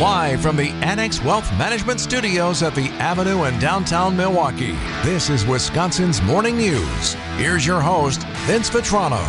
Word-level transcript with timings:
Live 0.00 0.42
from 0.42 0.56
the 0.56 0.68
Annex 0.82 1.24
Wealth 1.24 1.50
Management 1.56 2.00
Studios 2.00 2.62
at 2.62 2.74
the 2.74 2.88
Avenue 2.98 3.44
in 3.44 3.58
downtown 3.58 4.14
Milwaukee, 4.14 4.72
this 5.02 5.30
is 5.30 5.46
Wisconsin's 5.46 6.20
Morning 6.20 6.58
News. 6.58 7.14
Here's 7.38 7.66
your 7.66 7.80
host, 7.80 8.22
Vince 8.44 8.68
Vitrano. 8.68 9.24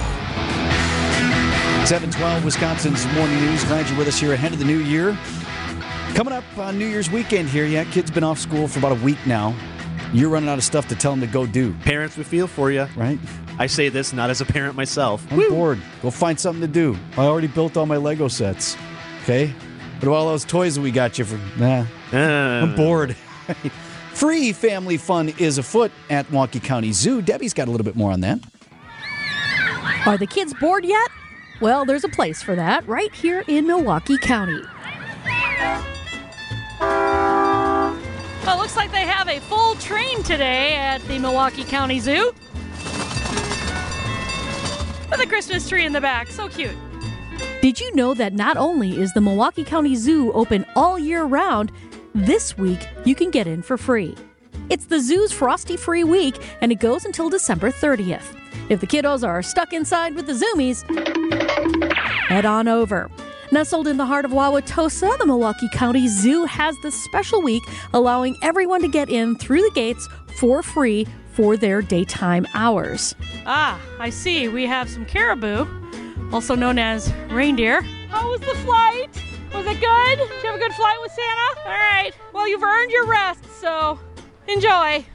712 1.88 2.44
Wisconsin's 2.44 3.06
Morning 3.14 3.40
News. 3.40 3.64
Glad 3.64 3.88
you're 3.88 3.98
with 3.98 4.10
us 4.10 4.20
here 4.20 4.34
ahead 4.34 4.52
of 4.52 4.60
the 4.60 4.66
new 4.66 4.80
year. 4.80 5.18
Coming 6.16 6.34
up 6.34 6.44
on 6.58 6.78
New 6.78 6.88
Year's 6.88 7.10
weekend 7.10 7.48
here, 7.48 7.66
yeah, 7.66 7.86
kids 7.86 8.12
been 8.12 8.26
off 8.26 8.38
school 8.38 8.68
for 8.68 8.80
about 8.80 8.92
a 8.92 9.02
week 9.02 9.26
now. 9.26 9.56
You're 10.12 10.30
running 10.30 10.50
out 10.50 10.58
of 10.58 10.66
stuff 10.66 10.86
to 10.90 10.96
tell 10.96 11.14
them 11.14 11.22
to 11.22 11.28
go 11.28 11.46
do. 11.46 11.74
Parents, 11.76 12.18
we 12.18 12.26
feel 12.26 12.46
for 12.46 12.72
you. 12.72 12.88
Right? 12.98 13.20
I 13.58 13.68
say 13.68 13.88
this 13.88 14.12
not 14.12 14.30
as 14.30 14.42
a 14.42 14.46
parent 14.46 14.76
myself. 14.76 15.26
I'm 15.32 15.38
Woo! 15.38 15.50
bored. 15.50 15.82
Go 16.02 16.12
find 16.12 16.38
something 16.38 16.60
to 16.62 16.68
do. 16.68 16.98
I 17.14 17.24
already 17.24 17.48
built 17.48 17.78
all 17.78 17.86
my 17.86 17.96
Lego 17.96 18.28
sets. 18.28 18.76
Okay? 19.24 19.54
What 19.98 20.04
about 20.04 20.16
all 20.16 20.28
those 20.28 20.46
toys 20.46 20.76
that 20.76 20.82
we 20.82 20.92
got 20.92 21.18
you 21.18 21.26
for? 21.26 21.40
Nah. 21.60 21.86
Uh. 22.14 22.18
I'm 22.18 22.76
bored. 22.76 23.16
Free 24.14 24.54
family 24.54 24.98
fun 24.98 25.30
is 25.40 25.58
afoot 25.58 25.92
at 26.12 26.30
Milwaukee 26.30 26.60
County 26.60 26.92
Zoo. 26.92 27.22
Debbie's 27.24 27.54
got 27.54 27.68
a 27.68 27.72
little 27.72 27.86
bit 27.86 27.96
more 27.96 28.12
on 28.12 28.22
that. 28.22 28.40
Are 30.06 30.18
the 30.18 30.28
kids 30.28 30.54
bored 30.54 30.86
yet? 30.86 31.10
Well, 31.62 31.84
there's 31.84 32.04
a 32.04 32.10
place 32.10 32.44
for 32.44 32.56
that 32.56 32.88
right 32.88 33.14
here 33.14 33.44
in 33.48 33.66
Milwaukee 33.66 34.20
County. 34.20 34.62
Well, 38.46 38.58
looks 38.60 38.76
like 38.78 38.92
they 38.92 39.02
have 39.02 39.28
a 39.28 39.40
full 39.40 39.74
train 39.76 40.22
today 40.22 40.76
at 40.76 41.02
the 41.08 41.18
Milwaukee 41.18 41.64
County 41.64 42.00
Zoo. 42.00 42.34
With 45.10 45.20
a 45.22 45.26
Christmas 45.28 45.68
tree 45.68 45.86
in 45.88 45.92
the 45.94 46.02
back. 46.02 46.28
So 46.28 46.48
cute. 46.48 46.76
Did 47.62 47.82
you 47.82 47.94
know 47.96 48.14
that 48.14 48.34
not 48.34 48.56
only 48.56 49.00
is 49.00 49.14
the 49.14 49.22
Milwaukee 49.22 49.64
County 49.64 49.96
Zoo 49.96 50.32
open 50.34 50.66
all 50.76 51.00
year 51.00 51.24
round, 51.26 51.72
this 52.14 52.58
week 52.58 52.88
you 53.04 53.16
can 53.16 53.32
get 53.32 53.48
in 53.48 53.62
for 53.62 53.78
free? 53.78 54.16
It's 54.70 54.86
the 54.86 55.00
zoo's 55.00 55.32
Frosty 55.32 55.76
Free 55.76 56.04
Week, 56.04 56.36
and 56.62 56.72
it 56.72 56.80
goes 56.80 57.06
until 57.06 57.30
December 57.30 57.72
30th. 57.72 58.36
If 58.70 58.80
the 58.80 58.88
kiddos 58.88 59.28
are 59.28 59.42
stuck 59.42 59.74
inside 59.74 60.14
with 60.16 60.28
the 60.28 60.34
Zoomies, 60.34 60.84
head 62.28 62.46
on 62.46 62.68
over. 62.68 63.10
Nestled 63.52 63.88
in 63.88 63.98
the 63.98 64.06
heart 64.06 64.26
of 64.26 64.32
Wauwatosa, 64.32 65.18
the 65.18 65.26
Milwaukee 65.26 65.70
County 65.72 66.08
Zoo 66.08 66.46
has 66.46 66.76
this 66.84 67.02
special 67.02 67.42
week 67.42 67.64
allowing 67.94 68.38
everyone 68.44 68.82
to 68.82 68.88
get 68.90 69.10
in 69.10 69.36
through 69.36 69.62
the 69.62 69.72
gates 69.74 70.08
for 70.38 70.62
free 70.62 71.08
for 71.34 71.56
their 71.56 71.82
daytime 71.82 72.46
hours. 72.54 73.16
Ah, 73.46 73.80
I 74.00 74.10
see. 74.10 74.48
We 74.50 74.66
have 74.66 74.90
some 74.90 75.06
caribou, 75.06 75.66
also 76.32 76.56
known 76.56 76.78
as 76.80 77.14
reindeer. 77.30 77.82
How 78.10 78.30
was 78.30 78.42
the 78.42 78.56
flight? 78.66 79.10
Was 79.54 79.66
it 79.66 79.80
good? 79.80 80.18
Did 80.18 80.44
you 80.44 80.52
have 80.52 80.56
a 80.56 80.60
good 80.60 80.74
flight 80.74 80.98
with 81.02 81.12
Santa? 81.12 81.62
All 81.66 81.72
right. 81.72 82.12
Well, 82.34 82.48
you've 82.48 82.64
earned 82.64 82.92
your 82.92 83.08
rest, 83.08 83.46
so 83.60 84.00
enjoy. 84.48 85.06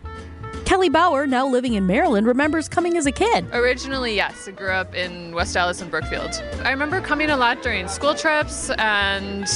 Kelly 0.64 0.88
Bauer, 0.88 1.26
now 1.26 1.46
living 1.46 1.74
in 1.74 1.86
Maryland, 1.86 2.26
remembers 2.26 2.68
coming 2.68 2.96
as 2.96 3.04
a 3.04 3.12
kid. 3.12 3.44
Originally, 3.52 4.14
yes. 4.14 4.48
I 4.48 4.52
grew 4.52 4.70
up 4.70 4.94
in 4.94 5.34
West 5.34 5.56
Allis 5.56 5.82
and 5.82 5.90
Brookfield. 5.90 6.42
I 6.64 6.70
remember 6.70 7.00
coming 7.00 7.30
a 7.30 7.36
lot 7.36 7.62
during 7.62 7.88
school 7.88 8.14
trips 8.14 8.70
and 8.78 9.46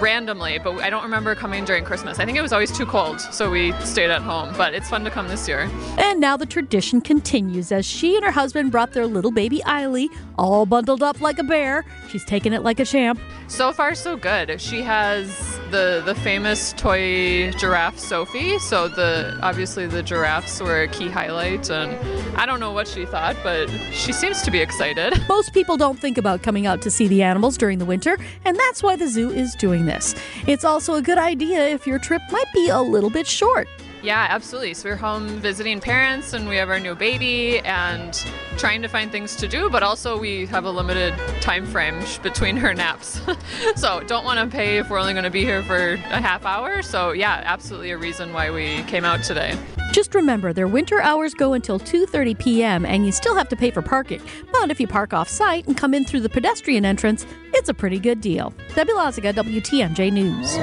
randomly, 0.00 0.58
but 0.58 0.80
I 0.80 0.90
don't 0.90 1.02
remember 1.02 1.34
coming 1.34 1.64
during 1.64 1.84
Christmas. 1.84 2.18
I 2.18 2.24
think 2.24 2.38
it 2.38 2.42
was 2.42 2.52
always 2.52 2.76
too 2.76 2.86
cold, 2.86 3.20
so 3.20 3.50
we 3.50 3.72
stayed 3.80 4.10
at 4.10 4.22
home. 4.22 4.52
But 4.56 4.74
it's 4.74 4.88
fun 4.88 5.04
to 5.04 5.10
come 5.10 5.28
this 5.28 5.46
year. 5.48 5.70
And 5.98 6.20
now 6.20 6.36
the 6.36 6.46
tradition 6.46 7.00
continues 7.00 7.72
as 7.72 7.86
she 7.86 8.16
and 8.16 8.24
her 8.24 8.30
husband 8.30 8.72
brought 8.72 8.92
their 8.92 9.06
little 9.06 9.30
baby 9.30 9.60
Eiley, 9.66 10.08
all 10.36 10.66
bundled 10.66 11.02
up 11.02 11.20
like 11.20 11.38
a 11.38 11.44
bear. 11.44 11.84
She's 12.08 12.24
taking 12.24 12.52
it 12.52 12.62
like 12.62 12.80
a 12.80 12.84
champ. 12.84 13.20
So 13.48 13.72
far, 13.72 13.94
so 13.94 14.16
good. 14.16 14.60
She 14.60 14.82
has 14.82 15.58
the 15.70 16.02
the 16.04 16.14
famous 16.14 16.72
toy 16.74 17.50
giraffe 17.52 17.98
Sophie. 17.98 18.58
So 18.58 18.88
the 18.88 19.38
obviously 19.42 19.86
the 19.86 20.02
giraffes 20.02 20.60
were 20.60 20.82
a 20.82 20.88
key 20.88 21.08
highlight, 21.08 21.70
and 21.70 21.92
I 22.36 22.46
don't 22.46 22.60
know 22.60 22.72
what 22.72 22.88
she 22.88 23.06
thought, 23.06 23.36
but 23.42 23.68
she 23.92 24.12
seems 24.12 24.42
to 24.42 24.50
be 24.50 24.60
excited. 24.60 25.14
Most 25.28 25.52
people 25.52 25.76
don't 25.76 25.98
think 25.98 26.18
about 26.18 26.42
coming 26.42 26.66
out 26.66 26.82
to 26.82 26.90
see 26.90 27.08
the 27.08 27.22
animals 27.22 27.56
during 27.56 27.78
the 27.78 27.84
winter, 27.84 28.18
and 28.44 28.56
that's 28.56 28.82
why 28.82 28.96
the 28.96 29.08
zoo 29.08 29.30
is 29.30 29.54
doing 29.56 29.67
this. 29.86 30.14
It's 30.46 30.64
also 30.64 30.94
a 30.94 31.02
good 31.02 31.18
idea 31.18 31.66
if 31.68 31.86
your 31.86 31.98
trip 31.98 32.22
might 32.30 32.52
be 32.54 32.68
a 32.68 32.80
little 32.80 33.10
bit 33.10 33.26
short. 33.26 33.68
Yeah, 34.08 34.26
absolutely. 34.30 34.72
So 34.72 34.88
we're 34.88 34.96
home 34.96 35.28
visiting 35.38 35.80
parents 35.80 36.32
and 36.32 36.48
we 36.48 36.56
have 36.56 36.70
our 36.70 36.80
new 36.80 36.94
baby 36.94 37.58
and 37.58 38.14
trying 38.56 38.80
to 38.80 38.88
find 38.88 39.12
things 39.12 39.36
to 39.36 39.46
do, 39.46 39.68
but 39.68 39.82
also 39.82 40.18
we 40.18 40.46
have 40.46 40.64
a 40.64 40.70
limited 40.70 41.12
time 41.42 41.66
frame 41.66 42.02
between 42.22 42.56
her 42.56 42.72
naps. 42.72 43.20
so 43.76 44.00
don't 44.00 44.24
want 44.24 44.40
to 44.40 44.56
pay 44.56 44.78
if 44.78 44.88
we're 44.88 44.98
only 44.98 45.12
going 45.12 45.24
to 45.24 45.30
be 45.30 45.44
here 45.44 45.62
for 45.62 45.92
a 45.92 46.22
half 46.22 46.46
hour. 46.46 46.80
So 46.80 47.12
yeah, 47.12 47.42
absolutely 47.44 47.90
a 47.90 47.98
reason 47.98 48.32
why 48.32 48.50
we 48.50 48.82
came 48.84 49.04
out 49.04 49.22
today. 49.22 49.58
Just 49.92 50.14
remember, 50.14 50.54
their 50.54 50.68
winter 50.68 51.02
hours 51.02 51.34
go 51.34 51.52
until 51.52 51.78
2:30 51.78 52.38
p.m. 52.38 52.86
and 52.86 53.04
you 53.04 53.12
still 53.12 53.36
have 53.36 53.50
to 53.50 53.56
pay 53.56 53.70
for 53.70 53.82
parking. 53.82 54.22
But 54.50 54.70
if 54.70 54.80
you 54.80 54.86
park 54.86 55.12
off-site 55.12 55.66
and 55.66 55.76
come 55.76 55.92
in 55.92 56.06
through 56.06 56.20
the 56.20 56.30
pedestrian 56.30 56.86
entrance, 56.86 57.26
it's 57.52 57.68
a 57.68 57.74
pretty 57.74 57.98
good 57.98 58.22
deal. 58.22 58.54
Debbie 58.74 58.92
Loziga, 58.92 59.34
WTMJ 59.34 60.10
News. 60.10 60.56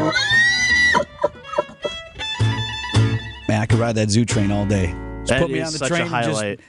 Man, 3.56 3.62
I 3.62 3.68
could 3.68 3.80
ride 3.80 3.96
that 3.96 4.10
zoo 4.10 4.26
train 4.26 4.52
all 4.52 4.66
day. 4.66 4.88
Just 5.20 5.30
that 5.30 5.42
put 5.42 5.50
me 5.50 5.62
on 5.62 5.72
the 5.72 5.80
train. 5.88 6.08
highlight. 6.08 6.60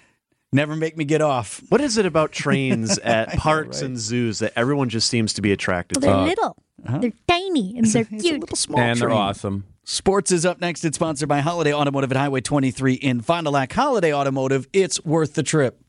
Never 0.53 0.77
make 0.77 0.97
me 0.97 1.05
get 1.05 1.21
off. 1.21 1.61
What 1.69 1.81
is 1.81 1.99
it 1.99 2.07
about 2.07 2.31
trains 2.31 2.97
at 3.03 3.31
parks 3.31 3.83
right. 3.83 3.87
and 3.87 3.99
zoos 3.99 4.39
that 4.39 4.53
everyone 4.55 4.89
just 4.89 5.09
seems 5.09 5.33
to 5.33 5.43
be 5.43 5.51
attracted 5.51 6.01
well, 6.01 6.13
to? 6.13 6.17
They're 6.19 6.29
little, 6.29 6.57
huh? 6.87 6.99
they're 6.99 7.13
tiny, 7.27 7.77
and 7.77 7.87
they're 7.87 8.05
cute. 8.05 8.37
A 8.37 8.39
little 8.39 8.57
small 8.57 8.79
and 8.79 8.97
train. 8.97 9.09
they're 9.09 9.19
awesome. 9.19 9.65
Sports 9.83 10.31
is 10.31 10.47
up 10.47 10.61
next. 10.61 10.85
It's 10.85 10.95
sponsored 10.95 11.29
by 11.29 11.41
Holiday 11.41 11.75
Automotive 11.75 12.13
at 12.13 12.19
Highway 12.19 12.41
23 12.41 12.95
in 12.95 13.21
Fond 13.21 13.47
du 13.47 13.51
Lac. 13.51 13.73
Holiday 13.73 14.15
Automotive, 14.15 14.69
it's 14.73 15.05
worth 15.05 15.35
the 15.35 15.43
trip 15.43 15.81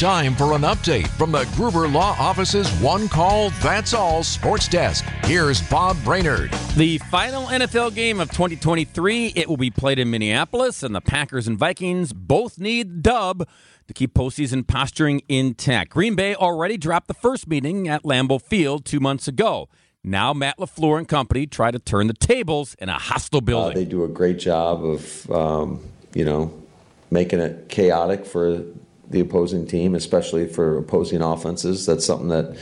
time 0.00 0.34
for 0.34 0.54
an 0.54 0.62
update 0.62 1.06
from 1.08 1.30
the 1.30 1.44
Gruber 1.54 1.86
Law 1.86 2.16
Office's 2.18 2.70
One 2.80 3.06
Call 3.06 3.50
That's 3.60 3.92
All 3.92 4.24
Sports 4.24 4.66
Desk. 4.66 5.04
Here's 5.24 5.60
Bob 5.68 5.94
Brainerd. 6.02 6.50
The 6.74 6.96
final 7.10 7.48
NFL 7.48 7.94
game 7.94 8.18
of 8.18 8.30
2023, 8.30 9.34
it 9.36 9.46
will 9.46 9.58
be 9.58 9.68
played 9.68 9.98
in 9.98 10.10
Minneapolis, 10.10 10.82
and 10.82 10.94
the 10.94 11.02
Packers 11.02 11.46
and 11.46 11.58
Vikings 11.58 12.14
both 12.14 12.58
need 12.58 13.02
dub 13.02 13.46
to 13.88 13.92
keep 13.92 14.14
postseason 14.14 14.66
posturing 14.66 15.20
intact. 15.28 15.90
Green 15.90 16.14
Bay 16.14 16.34
already 16.34 16.78
dropped 16.78 17.06
the 17.06 17.12
first 17.12 17.46
meeting 17.46 17.86
at 17.86 18.02
Lambeau 18.02 18.40
Field 18.40 18.86
two 18.86 19.00
months 19.00 19.28
ago. 19.28 19.68
Now 20.02 20.32
Matt 20.32 20.56
LaFleur 20.56 20.96
and 20.96 21.06
company 21.06 21.46
try 21.46 21.70
to 21.70 21.78
turn 21.78 22.06
the 22.06 22.14
tables 22.14 22.74
in 22.78 22.88
a 22.88 22.98
hostile 22.98 23.42
building. 23.42 23.76
Uh, 23.76 23.80
they 23.80 23.84
do 23.84 24.04
a 24.04 24.08
great 24.08 24.38
job 24.38 24.82
of, 24.82 25.30
um, 25.30 25.84
you 26.14 26.24
know, 26.24 26.54
making 27.10 27.40
it 27.40 27.68
chaotic 27.68 28.24
for 28.24 28.64
the 29.10 29.20
opposing 29.20 29.66
team, 29.66 29.94
especially 29.94 30.46
for 30.46 30.78
opposing 30.78 31.20
offenses. 31.20 31.84
That's 31.84 32.06
something 32.06 32.28
that 32.28 32.56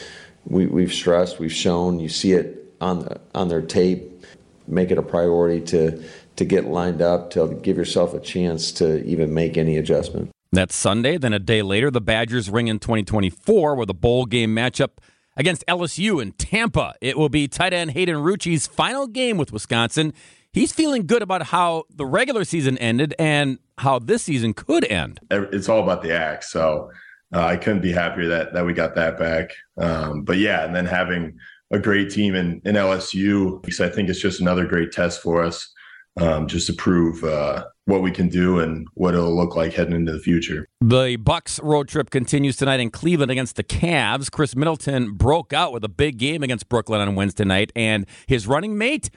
we, 0.46 0.66
we've 0.66 0.92
stressed, 0.92 1.38
we've 1.38 1.52
shown. 1.52 2.00
You 2.00 2.08
see 2.08 2.32
it 2.32 2.74
on 2.80 3.00
the, 3.00 3.20
on 3.34 3.48
their 3.48 3.62
tape. 3.62 4.24
Make 4.66 4.90
it 4.90 4.98
a 4.98 5.02
priority 5.02 5.60
to 5.66 6.02
to 6.36 6.44
get 6.44 6.66
lined 6.66 7.02
up 7.02 7.30
to 7.30 7.58
give 7.62 7.76
yourself 7.76 8.14
a 8.14 8.20
chance 8.20 8.70
to 8.70 9.04
even 9.04 9.34
make 9.34 9.56
any 9.56 9.76
adjustment. 9.76 10.30
That's 10.52 10.76
Sunday. 10.76 11.18
Then 11.18 11.32
a 11.32 11.38
day 11.38 11.62
later, 11.62 11.90
the 11.90 12.00
Badgers 12.00 12.48
ring 12.48 12.68
in 12.68 12.78
2024 12.78 13.74
with 13.74 13.90
a 13.90 13.94
bowl 13.94 14.24
game 14.24 14.54
matchup 14.54 14.90
against 15.36 15.64
LSU 15.66 16.22
in 16.22 16.32
Tampa. 16.32 16.94
It 17.00 17.18
will 17.18 17.28
be 17.28 17.48
tight 17.48 17.72
end 17.72 17.90
Hayden 17.90 18.16
Rucci's 18.16 18.66
final 18.66 19.06
game 19.06 19.36
with 19.36 19.52
Wisconsin. 19.52 20.14
He's 20.58 20.72
feeling 20.72 21.06
good 21.06 21.22
about 21.22 21.42
how 21.42 21.84
the 21.88 22.04
regular 22.04 22.44
season 22.44 22.76
ended 22.78 23.14
and 23.16 23.60
how 23.78 24.00
this 24.00 24.24
season 24.24 24.54
could 24.54 24.84
end. 24.90 25.20
It's 25.30 25.68
all 25.68 25.80
about 25.80 26.02
the 26.02 26.12
act. 26.12 26.42
So 26.44 26.90
uh, 27.32 27.44
I 27.44 27.56
couldn't 27.56 27.80
be 27.80 27.92
happier 27.92 28.26
that 28.26 28.54
that 28.54 28.66
we 28.66 28.72
got 28.72 28.96
that 28.96 29.16
back. 29.20 29.52
Um, 29.76 30.22
but 30.22 30.38
yeah, 30.38 30.64
and 30.64 30.74
then 30.74 30.84
having 30.84 31.38
a 31.70 31.78
great 31.78 32.10
team 32.10 32.34
in, 32.34 32.60
in 32.64 32.74
LSU, 32.74 33.62
because 33.62 33.80
I 33.80 33.88
think 33.88 34.08
it's 34.08 34.20
just 34.20 34.40
another 34.40 34.66
great 34.66 34.90
test 34.90 35.22
for 35.22 35.44
us, 35.44 35.72
um, 36.20 36.48
just 36.48 36.66
to 36.66 36.72
prove 36.72 37.22
uh, 37.22 37.66
what 37.84 38.02
we 38.02 38.10
can 38.10 38.28
do 38.28 38.58
and 38.58 38.88
what 38.94 39.14
it'll 39.14 39.36
look 39.36 39.54
like 39.54 39.74
heading 39.74 39.94
into 39.94 40.10
the 40.10 40.18
future. 40.18 40.66
The 40.80 41.14
Bucks 41.16 41.60
road 41.60 41.86
trip 41.86 42.10
continues 42.10 42.56
tonight 42.56 42.80
in 42.80 42.90
Cleveland 42.90 43.30
against 43.30 43.54
the 43.54 43.62
Cavs. 43.62 44.28
Khris 44.28 44.56
Middleton 44.56 45.12
broke 45.12 45.52
out 45.52 45.72
with 45.72 45.84
a 45.84 45.88
big 45.88 46.16
game 46.16 46.42
against 46.42 46.68
Brooklyn 46.68 47.00
on 47.00 47.14
Wednesday 47.14 47.44
night, 47.44 47.70
and 47.76 48.06
his 48.26 48.48
running 48.48 48.76
mate 48.76 49.08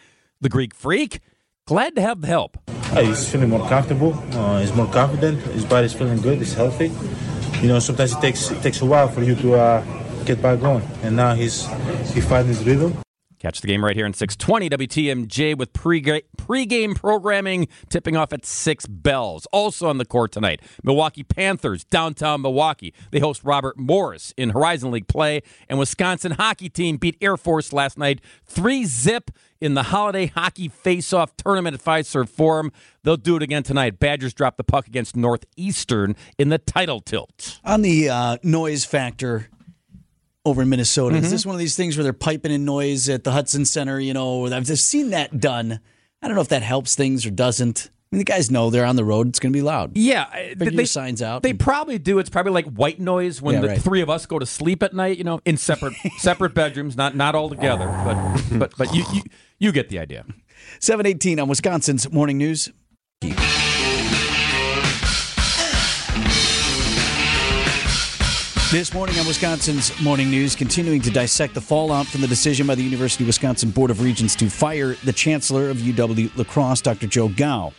the 0.42 0.50
Greek 0.50 0.75
freak. 0.75 1.19
Glad 1.71 1.95
to 1.95 2.01
have 2.01 2.19
the 2.19 2.27
help. 2.27 2.57
he's 2.95 3.31
feeling 3.31 3.50
more 3.50 3.65
comfortable. 3.69 4.13
Uh, 4.33 4.59
he's 4.59 4.73
more 4.73 4.88
confident. 4.88 5.39
His 5.53 5.63
body's 5.63 5.94
feeling 5.94 6.19
good. 6.19 6.39
He's 6.39 6.53
healthy. 6.53 6.91
You 7.62 7.69
know, 7.69 7.79
sometimes 7.79 8.12
it 8.12 8.19
takes 8.19 8.51
it 8.51 8.62
takes 8.62 8.81
a 8.81 8.85
while 8.85 9.07
for 9.07 9.23
you 9.23 9.35
to 9.35 9.53
uh, 9.53 9.81
get 10.25 10.41
back 10.41 10.59
going, 10.59 10.83
and 11.01 11.15
now 11.15 11.33
he's 11.33 11.68
he 12.13 12.19
finding 12.19 12.53
his 12.53 12.65
rhythm. 12.65 12.97
Catch 13.39 13.62
the 13.62 13.68
game 13.68 13.85
right 13.85 13.95
here 13.95 14.06
in 14.06 14.13
620 14.13 14.69
WTMJ 14.69 15.57
with 15.57 15.71
pre 15.71 16.01
pregame 16.01 16.94
programming 16.94 17.69
tipping 17.88 18.18
off 18.18 18.33
at 18.33 18.45
6 18.45 18.85
bells. 18.88 19.47
Also 19.53 19.88
on 19.88 19.97
the 19.97 20.03
court 20.03 20.33
tonight, 20.33 20.62
Milwaukee 20.83 21.23
Panthers, 21.23 21.85
downtown 21.85 22.41
Milwaukee. 22.41 22.94
They 23.12 23.19
host 23.19 23.45
Robert 23.45 23.79
Morris 23.79 24.33
in 24.35 24.50
Horizon 24.50 24.91
League 24.91 25.07
play, 25.07 25.41
and 25.69 25.79
Wisconsin 25.79 26.33
hockey 26.33 26.68
team 26.68 26.97
beat 26.97 27.15
Air 27.21 27.38
Force 27.38 27.71
last 27.71 27.97
night 27.97 28.19
3 28.45 28.83
zip 28.83 29.31
in 29.62 29.75
the 29.75 29.84
Holiday 29.84 30.25
Hockey 30.25 30.68
Face-Off 30.68 31.38
Tournament 31.38 31.75
at 31.75 31.84
Fiserv 31.84 32.28
Forum. 32.28 32.72
They'll 33.04 33.16
do 33.16 33.36
it 33.38 33.44
again 33.44 33.63
tonight. 33.63 34.00
Badgers 34.00 34.34
drop 34.34 34.58
the 34.58 34.63
puck 34.63 34.88
against 34.88 35.16
Northeastern 35.16 36.16
in 36.38 36.50
the 36.50 36.58
title 36.58 37.00
tilt. 37.00 37.60
On 37.63 37.81
the 37.81 38.10
uh, 38.10 38.38
noise 38.44 38.84
factor, 38.84 39.48
over 40.44 40.63
in 40.63 40.69
Minnesota. 40.69 41.16
Mm-hmm. 41.16 41.25
Is 41.25 41.31
this 41.31 41.46
one 41.46 41.56
of 41.56 41.60
these 41.60 41.75
things 41.75 41.96
where 41.96 42.04
they're 42.04 42.13
piping 42.13 42.52
in 42.52 42.66
noise 42.66 43.08
at 43.10 43.24
the 43.24 43.31
Hudson 43.31 43.66
Center? 43.66 44.00
You 44.00 44.13
know, 44.13 44.48
I've 44.48 44.66
just 44.66 44.86
seen 44.86 45.12
that 45.12 45.40
done. 45.40 45.80
I 46.22 46.28
don't 46.28 46.36
know 46.36 46.42
if 46.42 46.50
that 46.50 46.64
helps 46.64 46.96
things 46.96 47.25
or 47.25 47.31
doesn't. 47.31 47.90
I 48.12 48.18
mean, 48.18 48.25
the 48.25 48.25
guys 48.25 48.52
know 48.52 48.69
they're 48.69 48.84
on 48.86 48.98
the 48.98 49.06
road; 49.06 49.30
it's 49.30 49.40
going 49.40 49.54
to 49.54 49.58
be 49.58 49.62
loud. 49.62 49.96
Yeah, 49.96 50.25
Figure 50.50 50.72
they 50.72 50.84
signs 50.84 51.22
out. 51.22 51.44
They 51.44 51.54
probably 51.54 51.98
do. 51.98 52.19
It's 52.19 52.30
probably 52.30 52.52
like 52.52 52.66
white 52.66 53.00
noise 53.00 53.42
when 53.42 53.56
Yeah, 53.56 53.62
the 53.62 53.68
right. 53.69 53.81
three 53.81 54.02
of 54.02 54.10
us 54.10 54.25
go 54.25 54.38
to 54.38 54.46
sleep 54.46 54.84
at 54.84 54.94
night. 54.94 55.18
You 55.18 55.24
know, 55.24 55.40
in 55.46 55.56
separate 55.56 55.94
separate 56.18 56.54
bedrooms, 56.54 56.98
not 56.98 57.16
not 57.16 57.36
all 57.36 57.48
together, 57.50 57.88
but 58.04 58.60
but 58.60 58.74
but 58.78 58.94
you 58.94 59.06
you, 59.13 59.22
you 59.60 59.72
get 59.72 59.88
the 59.88 59.98
idea. 59.98 60.25
Seven 60.81 61.06
eighteen 61.06 61.40
on 61.40 61.48
Wisconsin's 61.48 62.12
morning 62.12 62.38
news. 62.38 62.69
This 68.72 68.94
morning 68.94 69.19
on 69.19 69.28
Wisconsin's 69.28 70.02
Morning 70.02 70.30
News, 70.30 70.56
continuing 70.56 71.02
to 71.02 71.12
dissect 71.12 71.54
the 71.54 71.60
fallout 71.60 72.07
from 72.07 72.22
the 72.22 72.28
decision 72.28 72.66
by 72.68 72.75
the 72.75 72.84
University 72.84 73.25
of 73.25 73.28
Wisconsin 73.28 73.69
Board 73.69 73.92
of 73.92 74.02
Regents 74.02 74.34
to 74.38 74.50
fire 74.50 74.96
the 75.04 75.12
Chancellor 75.12 75.69
of 75.69 75.78
UW 75.78 76.31
La 76.38 76.46
Crosse, 76.46 76.80
Dr. 76.81 77.07
Joe 77.07 77.28
Gow. 77.28 77.74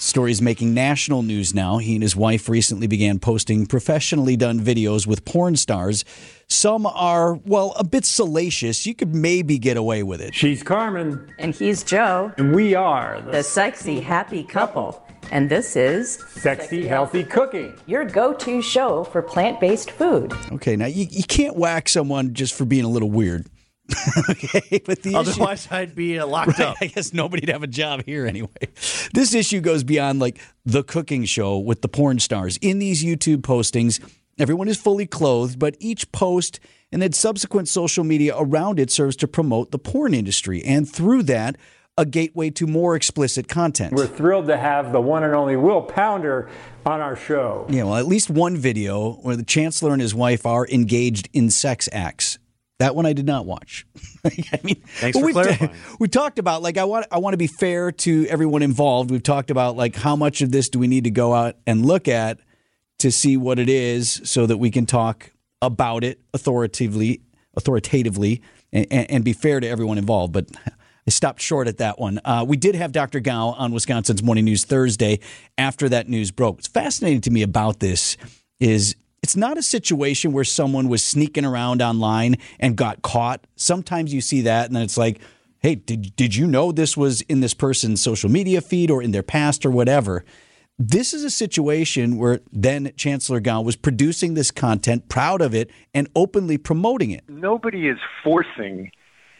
The 0.00 0.06
story 0.06 0.30
is 0.30 0.40
making 0.40 0.72
national 0.72 1.20
news 1.20 1.52
now. 1.52 1.76
He 1.76 1.92
and 1.94 2.02
his 2.02 2.16
wife 2.16 2.48
recently 2.48 2.86
began 2.86 3.18
posting 3.18 3.66
professionally 3.66 4.34
done 4.34 4.58
videos 4.58 5.06
with 5.06 5.26
porn 5.26 5.56
stars. 5.56 6.06
Some 6.48 6.86
are, 6.86 7.34
well, 7.34 7.74
a 7.76 7.84
bit 7.84 8.06
salacious. 8.06 8.86
You 8.86 8.94
could 8.94 9.14
maybe 9.14 9.58
get 9.58 9.76
away 9.76 10.02
with 10.02 10.22
it. 10.22 10.34
She's 10.34 10.62
Carmen, 10.62 11.30
And 11.38 11.54
he's 11.54 11.82
Joe, 11.82 12.32
and 12.38 12.54
we 12.54 12.74
are 12.74 13.20
the 13.20 13.32
the 13.32 13.42
sexy, 13.42 14.00
happy 14.00 14.42
couple. 14.42 15.06
And 15.32 15.50
this 15.50 15.76
is 15.76 16.24
Sexy 16.30 16.88
Healthy 16.88 17.24
Cooking. 17.24 17.78
your 17.84 18.06
go 18.06 18.32
to 18.32 18.62
show 18.62 19.04
for 19.04 19.20
plant 19.20 19.60
based 19.60 19.90
food. 19.90 20.32
Okay, 20.50 20.76
now 20.76 20.86
you, 20.86 21.08
you 21.10 21.24
can't 21.24 21.56
whack 21.56 21.90
someone 21.90 22.32
just 22.32 22.54
for 22.54 22.64
being 22.64 22.86
a 22.86 22.88
little 22.88 23.10
weird. 23.10 23.46
okay, 24.30 24.80
but 24.84 25.02
the 25.02 25.10
issue, 25.10 25.16
Otherwise, 25.18 25.68
I'd 25.70 25.94
be 25.94 26.18
uh, 26.18 26.26
locked 26.26 26.58
Right, 26.58 26.68
up. 26.68 26.76
I 26.80 26.86
guess 26.86 27.12
nobody'd 27.12 27.48
have 27.48 27.62
a 27.62 27.66
job 27.68 28.04
here 28.04 28.26
anyway. 28.26 28.48
This 29.12 29.34
issue 29.34 29.60
goes 29.60 29.84
beyond 29.84 30.20
like 30.20 30.40
the 30.64 30.82
cooking 30.82 31.24
show 31.24 31.58
with 31.58 31.82
the 31.82 31.88
porn 31.88 32.18
stars. 32.18 32.56
In 32.62 32.78
these 32.78 33.04
YouTube 33.04 33.38
postings, 33.42 34.00
everyone 34.38 34.68
is 34.68 34.76
fully 34.76 35.06
clothed, 35.06 35.58
but 35.58 35.76
each 35.80 36.10
post 36.12 36.60
and 36.92 37.00
then 37.00 37.12
subsequent 37.12 37.68
social 37.68 38.04
media 38.04 38.34
around 38.36 38.80
it 38.80 38.90
serves 38.90 39.16
to 39.16 39.28
promote 39.28 39.70
the 39.70 39.78
porn 39.78 40.12
industry, 40.14 40.62
and 40.64 40.88
through 40.90 41.22
that, 41.24 41.56
a 41.96 42.04
gateway 42.04 42.50
to 42.50 42.66
more 42.66 42.96
explicit 42.96 43.46
content. 43.46 43.92
We're 43.92 44.06
thrilled 44.06 44.46
to 44.46 44.56
have 44.56 44.90
the 44.90 45.00
one 45.00 45.22
and 45.22 45.34
only 45.34 45.54
Will 45.56 45.82
Pounder 45.82 46.48
on 46.86 47.00
our 47.00 47.14
show. 47.14 47.66
Yeah, 47.68 47.84
well, 47.84 47.96
at 47.96 48.06
least 48.06 48.30
one 48.30 48.56
video 48.56 49.12
where 49.16 49.36
the 49.36 49.44
chancellor 49.44 49.92
and 49.92 50.00
his 50.00 50.14
wife 50.14 50.46
are 50.46 50.66
engaged 50.68 51.28
in 51.32 51.50
sex 51.50 51.88
acts. 51.92 52.38
That 52.80 52.96
one 52.96 53.04
I 53.04 53.12
did 53.12 53.26
not 53.26 53.44
watch. 53.44 53.86
I 54.24 54.58
mean, 54.64 54.76
Thanks 54.96 55.18
for 55.18 55.30
clarifying. 55.30 55.70
We 56.00 56.08
talked 56.08 56.38
about 56.38 56.62
like 56.62 56.78
I 56.78 56.84
want 56.84 57.06
I 57.12 57.18
want 57.18 57.34
to 57.34 57.38
be 57.38 57.46
fair 57.46 57.92
to 57.92 58.26
everyone 58.26 58.62
involved. 58.62 59.10
We've 59.10 59.22
talked 59.22 59.50
about 59.50 59.76
like 59.76 59.96
how 59.96 60.16
much 60.16 60.40
of 60.40 60.50
this 60.50 60.70
do 60.70 60.78
we 60.78 60.88
need 60.88 61.04
to 61.04 61.10
go 61.10 61.34
out 61.34 61.56
and 61.66 61.84
look 61.84 62.08
at 62.08 62.40
to 63.00 63.12
see 63.12 63.36
what 63.36 63.58
it 63.58 63.68
is, 63.68 64.22
so 64.24 64.46
that 64.46 64.56
we 64.56 64.70
can 64.70 64.86
talk 64.86 65.30
about 65.60 66.04
it 66.04 66.20
authoritatively, 66.32 67.20
authoritatively, 67.54 68.40
and, 68.72 68.86
and, 68.90 69.10
and 69.10 69.24
be 69.24 69.34
fair 69.34 69.60
to 69.60 69.68
everyone 69.68 69.98
involved. 69.98 70.32
But 70.32 70.48
I 71.06 71.10
stopped 71.10 71.42
short 71.42 71.68
at 71.68 71.76
that 71.78 71.98
one. 71.98 72.18
Uh, 72.24 72.46
we 72.48 72.56
did 72.56 72.74
have 72.76 72.92
Dr. 72.92 73.20
Gow 73.20 73.48
on 73.48 73.72
Wisconsin's 73.72 74.22
Morning 74.22 74.46
News 74.46 74.64
Thursday 74.64 75.20
after 75.58 75.86
that 75.90 76.08
news 76.08 76.30
broke. 76.30 76.56
What's 76.56 76.68
fascinating 76.68 77.20
to 77.22 77.30
me 77.30 77.42
about 77.42 77.80
this 77.80 78.16
is 78.58 78.96
it's 79.22 79.36
not 79.36 79.58
a 79.58 79.62
situation 79.62 80.32
where 80.32 80.44
someone 80.44 80.88
was 80.88 81.02
sneaking 81.02 81.44
around 81.44 81.82
online 81.82 82.36
and 82.58 82.76
got 82.76 83.02
caught. 83.02 83.46
Sometimes 83.56 84.14
you 84.14 84.20
see 84.20 84.42
that, 84.42 84.66
and 84.66 84.76
then 84.76 84.82
it's 84.82 84.96
like, 84.96 85.20
hey, 85.58 85.74
did, 85.74 86.16
did 86.16 86.34
you 86.34 86.46
know 86.46 86.72
this 86.72 86.96
was 86.96 87.20
in 87.22 87.40
this 87.40 87.54
person's 87.54 88.00
social 88.00 88.30
media 88.30 88.60
feed 88.60 88.90
or 88.90 89.02
in 89.02 89.10
their 89.10 89.22
past 89.22 89.66
or 89.66 89.70
whatever? 89.70 90.24
This 90.78 91.12
is 91.12 91.24
a 91.24 91.30
situation 91.30 92.16
where 92.16 92.40
then 92.50 92.92
Chancellor 92.96 93.40
Gow 93.40 93.60
was 93.60 93.76
producing 93.76 94.32
this 94.32 94.50
content, 94.50 95.10
proud 95.10 95.42
of 95.42 95.54
it, 95.54 95.70
and 95.92 96.08
openly 96.16 96.56
promoting 96.56 97.10
it. 97.10 97.28
nobody 97.28 97.88
is 97.88 97.98
forcing 98.24 98.90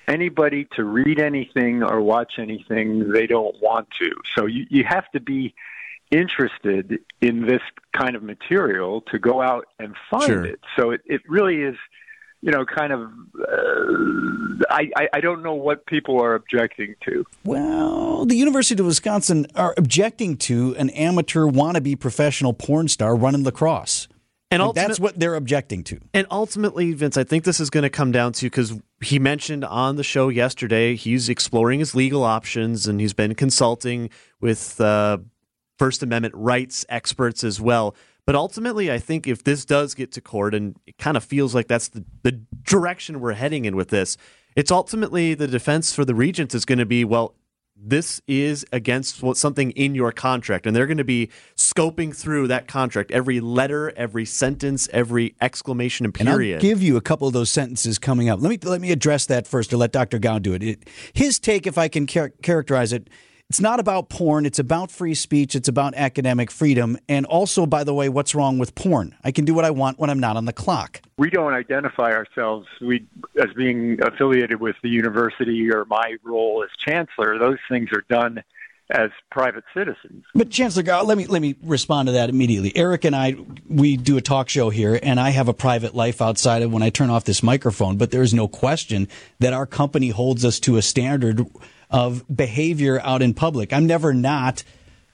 anybody 0.07 0.69
to 0.77 0.85
read 0.85 1.19
anything 1.19 1.83
or 1.83 2.03
watch 2.03 2.35
anything 2.39 3.13
they 3.13 3.27
don't 3.27 3.57
want 3.63 3.89
to. 4.01 4.11
So 4.37 4.45
you, 4.45 4.67
you 4.69 4.85
have 4.85 5.11
to 5.13 5.21
be 5.21 5.55
interested 6.11 6.99
in 7.21 7.47
this 7.47 7.63
kind 7.97 8.17
of 8.17 8.23
material 8.23 9.03
to 9.11 9.19
go 9.19 9.41
out 9.41 9.67
and 9.79 9.95
find 10.11 10.25
Sure. 10.25 10.45
it. 10.45 10.61
So 10.77 10.91
it, 10.91 11.01
it 11.07 11.21
really 11.29 11.63
is, 11.63 11.77
you 12.43 12.51
know, 12.51 12.65
kind 12.65 12.93
of. 12.93 13.01
Uh, 13.03 14.65
I, 14.71 14.91
I 14.97 15.09
I 15.15 15.21
don't 15.21 15.43
know 15.43 15.55
what 15.55 15.87
people 15.87 16.21
are 16.23 16.35
objecting 16.35 16.95
to. 17.07 17.25
Well, 17.45 18.25
the 18.27 18.37
University 18.37 18.81
of 18.81 18.87
Wisconsin 18.87 19.47
are 19.55 19.75
objecting 19.77 20.37
to 20.39 20.75
an 20.77 20.91
amateur 20.91 21.45
wannabe 21.47 21.99
professional 21.99 22.53
porn 22.53 22.89
star 22.89 23.17
running 23.17 23.43
La 23.45 23.51
Crosse. 23.51 24.09
And 24.53 24.61
Like, 24.63 24.75
that's 24.75 24.99
what 24.99 25.17
they're 25.19 25.37
objecting 25.37 25.85
to. 25.85 26.01
And 26.13 26.27
ultimately, 26.29 26.93
Vince, 26.93 27.17
I 27.17 27.23
think 27.23 27.45
this 27.45 27.61
is 27.61 27.71
going 27.71 27.85
to 27.85 27.91
come 27.91 28.11
down 28.11 28.33
to 28.33 28.47
because 28.47 28.81
he 29.01 29.21
mentioned 29.21 29.65
on 29.65 29.95
the 29.95 30.03
show 30.03 30.29
yesterday 30.29 30.97
he's 30.97 31.29
exploring 31.29 31.79
his 31.79 31.95
legal 31.95 32.25
options 32.25 32.89
and 32.89 33.01
he's 33.01 33.13
been 33.13 33.37
consulting 33.37 34.11
with 34.41 34.81
uh, 34.81 35.19
First 35.81 36.03
Amendment 36.03 36.35
rights 36.37 36.85
experts 36.91 37.43
as 37.43 37.59
well. 37.59 37.97
But 38.27 38.35
ultimately, 38.35 38.93
I 38.93 38.99
think 38.99 39.27
if 39.27 39.45
this 39.45 39.65
does 39.65 39.95
get 39.95 40.13
to 40.13 40.21
court, 40.21 40.55
and 40.55 40.77
it 40.87 40.99
kind 40.99 41.17
of 41.17 41.25
feels 41.25 41.55
like 41.55 41.69
that's 41.69 41.89
the, 41.89 42.05
the 42.23 42.33
direction 42.33 43.19
we're 43.19 43.33
heading 43.33 43.65
in 43.65 43.77
with 43.77 43.89
this, 43.89 44.19
it's 44.55 44.71
ultimately 44.71 45.33
the 45.33 45.47
defense 45.47 45.95
for 45.95 46.05
the 46.05 46.15
regents 46.15 46.55
is 46.55 46.67
going 46.67 46.81
to 46.81 46.85
be 46.85 47.03
well, 47.03 47.35
this 47.75 48.21
is 48.27 48.67
against 48.75 49.23
what 49.23 49.39
something 49.39 49.71
in 49.71 49.95
your 49.95 50.13
contract, 50.13 50.67
and 50.67 50.77
they're 50.77 50.87
going 50.87 50.99
to 50.99 51.03
be 51.19 51.31
scoping 51.57 52.15
through 52.15 52.49
that 52.49 52.69
contract, 52.69 53.11
every 53.11 53.41
letter, 53.41 53.91
every 53.97 54.27
sentence, 54.27 54.87
every 54.93 55.35
exclamation 55.41 56.05
and 56.05 56.15
And 56.21 56.29
period. 56.29 56.57
I'll 56.57 56.61
give 56.61 56.83
you 56.83 56.99
a 56.99 57.01
couple 57.01 57.27
of 57.27 57.33
those 57.33 57.49
sentences 57.49 57.99
coming 57.99 58.29
up. 58.29 58.43
Let 58.43 58.51
me 58.51 58.59
let 58.63 58.83
me 58.83 58.93
address 58.93 59.25
that 59.27 59.47
first, 59.47 59.73
or 59.73 59.79
let 59.79 59.93
Dr. 59.93 60.19
Gow 60.19 60.39
do 60.41 60.53
it. 60.53 60.63
it 60.63 60.91
his 61.15 61.39
take, 61.39 61.67
if 61.67 61.79
I 61.79 61.89
can 61.89 62.07
char- 62.07 62.35
characterize 62.43 62.93
it, 62.93 63.09
it's 63.51 63.61
not 63.61 63.81
about 63.81 64.09
porn. 64.09 64.47
It's 64.47 64.61
about 64.61 64.93
free 64.93 65.13
speech. 65.13 65.57
It's 65.57 65.67
about 65.67 65.95
academic 65.97 66.53
freedom, 66.53 66.97
and 67.09 67.27
also, 67.27 67.67
by 67.67 67.83
the 67.83 67.93
way, 67.93 68.09
what's 68.09 68.33
wrong 68.33 68.59
with 68.59 68.77
porn? 68.77 69.17
I 69.25 69.33
can 69.33 69.45
do 69.45 69.55
what 69.55 69.65
I 69.65 69.73
want 69.73 69.99
when 69.99 70.09
I'm 70.09 70.21
not 70.21 70.37
on 70.37 70.45
the 70.45 70.53
clock. 70.53 71.03
we 71.19 71.31
don't 71.31 71.53
identify 71.53 72.13
ourselves 72.13 72.69
we 72.81 73.05
as 73.43 73.53
being 73.57 74.01
affiliated 74.03 74.61
with 74.61 74.77
the 74.85 74.89
university 74.89 75.69
or 75.69 75.85
my 75.87 76.17
role 76.23 76.63
as 76.63 76.71
chancellor. 76.79 77.39
Those 77.39 77.59
things 77.69 77.91
are 77.93 78.05
done 78.09 78.45
as 78.91 79.11
private 79.31 79.65
citizens. 79.75 80.25
But 80.35 80.51
Chancellor 80.51 80.83
let 81.03 81.17
me 81.17 81.27
let 81.27 81.41
me 81.41 81.55
respond 81.63 82.09
to 82.09 82.13
that 82.13 82.29
immediately. 82.29 82.77
Eric 82.77 83.05
and 83.05 83.15
I 83.15 83.37
we 83.69 83.97
do 83.97 84.17
a 84.17 84.21
talk 84.21 84.49
show 84.49 84.71
here, 84.71 84.99
and 85.03 85.21
I 85.21 85.31
have 85.31 85.49
a 85.49 85.55
private 85.55 85.95
life 85.95 86.21
outside 86.21 86.63
of 86.63 86.73
when 86.73 86.83
I 86.83 86.91
turn 86.91 87.11
off 87.11 87.25
this 87.25 87.43
microphone. 87.43 87.97
But 87.97 88.11
there 88.11 88.23
is 88.23 88.35
no 88.35 88.49
question 88.49 89.09
that 89.39 89.53
our 89.53 89.67
company 89.67 90.09
holds 90.09 90.45
us 90.45 90.59
to 90.61 90.77
a 90.77 90.83
standard 90.83 91.47
of 91.91 92.25
behavior 92.35 93.01
out 93.01 93.23
in 93.23 93.35
public. 93.35 93.73
I'm 93.73 93.87
never 93.87 94.13
not 94.13 94.65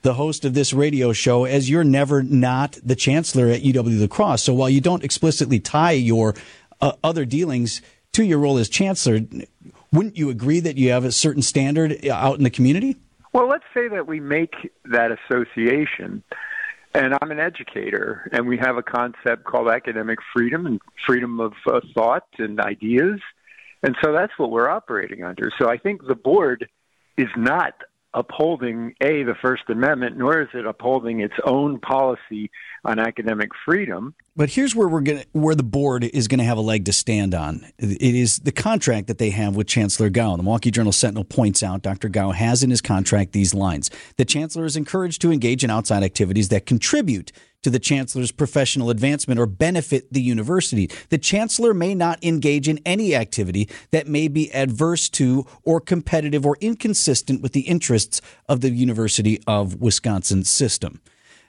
the 0.02 0.14
host 0.14 0.44
of 0.44 0.54
this 0.54 0.72
radio 0.72 1.12
show, 1.12 1.44
as 1.44 1.68
you're 1.68 1.84
never 1.84 2.22
not 2.22 2.78
the 2.82 2.94
chancellor 2.94 3.48
at 3.48 3.62
UW 3.62 4.00
La 4.00 4.06
Crosse. 4.06 4.42
So 4.42 4.54
while 4.54 4.70
you 4.70 4.80
don't 4.80 5.02
explicitly 5.02 5.58
tie 5.58 5.92
your 5.92 6.34
uh, 6.80 6.92
other 7.02 7.24
dealings 7.24 7.82
to 8.12 8.24
your 8.24 8.38
role 8.38 8.58
as 8.58 8.68
chancellor, 8.68 9.20
wouldn't 9.92 10.16
you 10.16 10.30
agree 10.30 10.60
that 10.60 10.76
you 10.76 10.90
have 10.90 11.04
a 11.04 11.12
certain 11.12 11.42
standard 11.42 12.06
out 12.06 12.38
in 12.38 12.44
the 12.44 12.50
community? 12.50 12.96
Well, 13.36 13.50
let's 13.50 13.64
say 13.74 13.88
that 13.88 14.06
we 14.06 14.18
make 14.18 14.54
that 14.86 15.10
association, 15.12 16.22
and 16.94 17.14
I'm 17.20 17.30
an 17.30 17.38
educator, 17.38 18.30
and 18.32 18.48
we 18.48 18.56
have 18.56 18.78
a 18.78 18.82
concept 18.82 19.44
called 19.44 19.68
academic 19.68 20.20
freedom 20.34 20.64
and 20.64 20.80
freedom 21.06 21.38
of 21.38 21.52
uh, 21.66 21.80
thought 21.92 22.24
and 22.38 22.58
ideas. 22.58 23.20
And 23.82 23.94
so 24.02 24.14
that's 24.14 24.32
what 24.38 24.50
we're 24.50 24.70
operating 24.70 25.22
under. 25.22 25.50
So 25.58 25.68
I 25.68 25.76
think 25.76 26.06
the 26.06 26.14
board 26.14 26.66
is 27.18 27.28
not 27.36 27.74
upholding 28.14 28.94
a 29.00 29.22
the 29.22 29.34
First 29.40 29.64
Amendment, 29.68 30.16
nor 30.16 30.40
is 30.40 30.48
it 30.54 30.66
upholding 30.66 31.20
its 31.20 31.34
own 31.44 31.78
policy 31.80 32.50
on 32.84 32.98
academic 32.98 33.50
freedom. 33.64 34.14
But 34.34 34.50
here's 34.50 34.74
where 34.74 34.88
we're 34.88 35.00
going 35.00 35.24
where 35.32 35.54
the 35.54 35.62
board 35.62 36.04
is 36.04 36.28
going 36.28 36.38
to 36.38 36.44
have 36.44 36.58
a 36.58 36.62
leg 36.62 36.84
to 36.86 36.92
stand 36.92 37.34
on. 37.34 37.66
It 37.78 38.14
is 38.14 38.38
the 38.38 38.52
contract 38.52 39.06
that 39.08 39.18
they 39.18 39.30
have 39.30 39.56
with 39.56 39.66
Chancellor 39.66 40.10
Gow. 40.10 40.36
The 40.36 40.42
Milwaukee 40.42 40.70
Journal 40.70 40.92
Sentinel 40.92 41.24
points 41.24 41.62
out 41.62 41.82
Dr. 41.82 42.08
Gow 42.08 42.32
has 42.32 42.62
in 42.62 42.70
his 42.70 42.80
contract 42.80 43.32
these 43.32 43.54
lines. 43.54 43.90
The 44.16 44.24
chancellor 44.24 44.64
is 44.64 44.76
encouraged 44.76 45.20
to 45.22 45.32
engage 45.32 45.64
in 45.64 45.70
outside 45.70 46.02
activities 46.02 46.48
that 46.50 46.66
contribute 46.66 47.32
to 47.66 47.70
the 47.70 47.80
chancellor's 47.80 48.30
professional 48.30 48.90
advancement 48.90 49.40
or 49.40 49.44
benefit 49.44 50.12
the 50.12 50.20
university. 50.20 50.88
The 51.08 51.18
chancellor 51.18 51.74
may 51.74 51.96
not 51.96 52.22
engage 52.22 52.68
in 52.68 52.78
any 52.86 53.12
activity 53.12 53.68
that 53.90 54.06
may 54.06 54.28
be 54.28 54.54
adverse 54.54 55.08
to 55.08 55.44
or 55.64 55.80
competitive 55.80 56.46
or 56.46 56.56
inconsistent 56.60 57.42
with 57.42 57.54
the 57.54 57.62
interests 57.62 58.20
of 58.48 58.60
the 58.60 58.70
University 58.70 59.42
of 59.48 59.80
Wisconsin 59.80 60.44
system. 60.44 61.00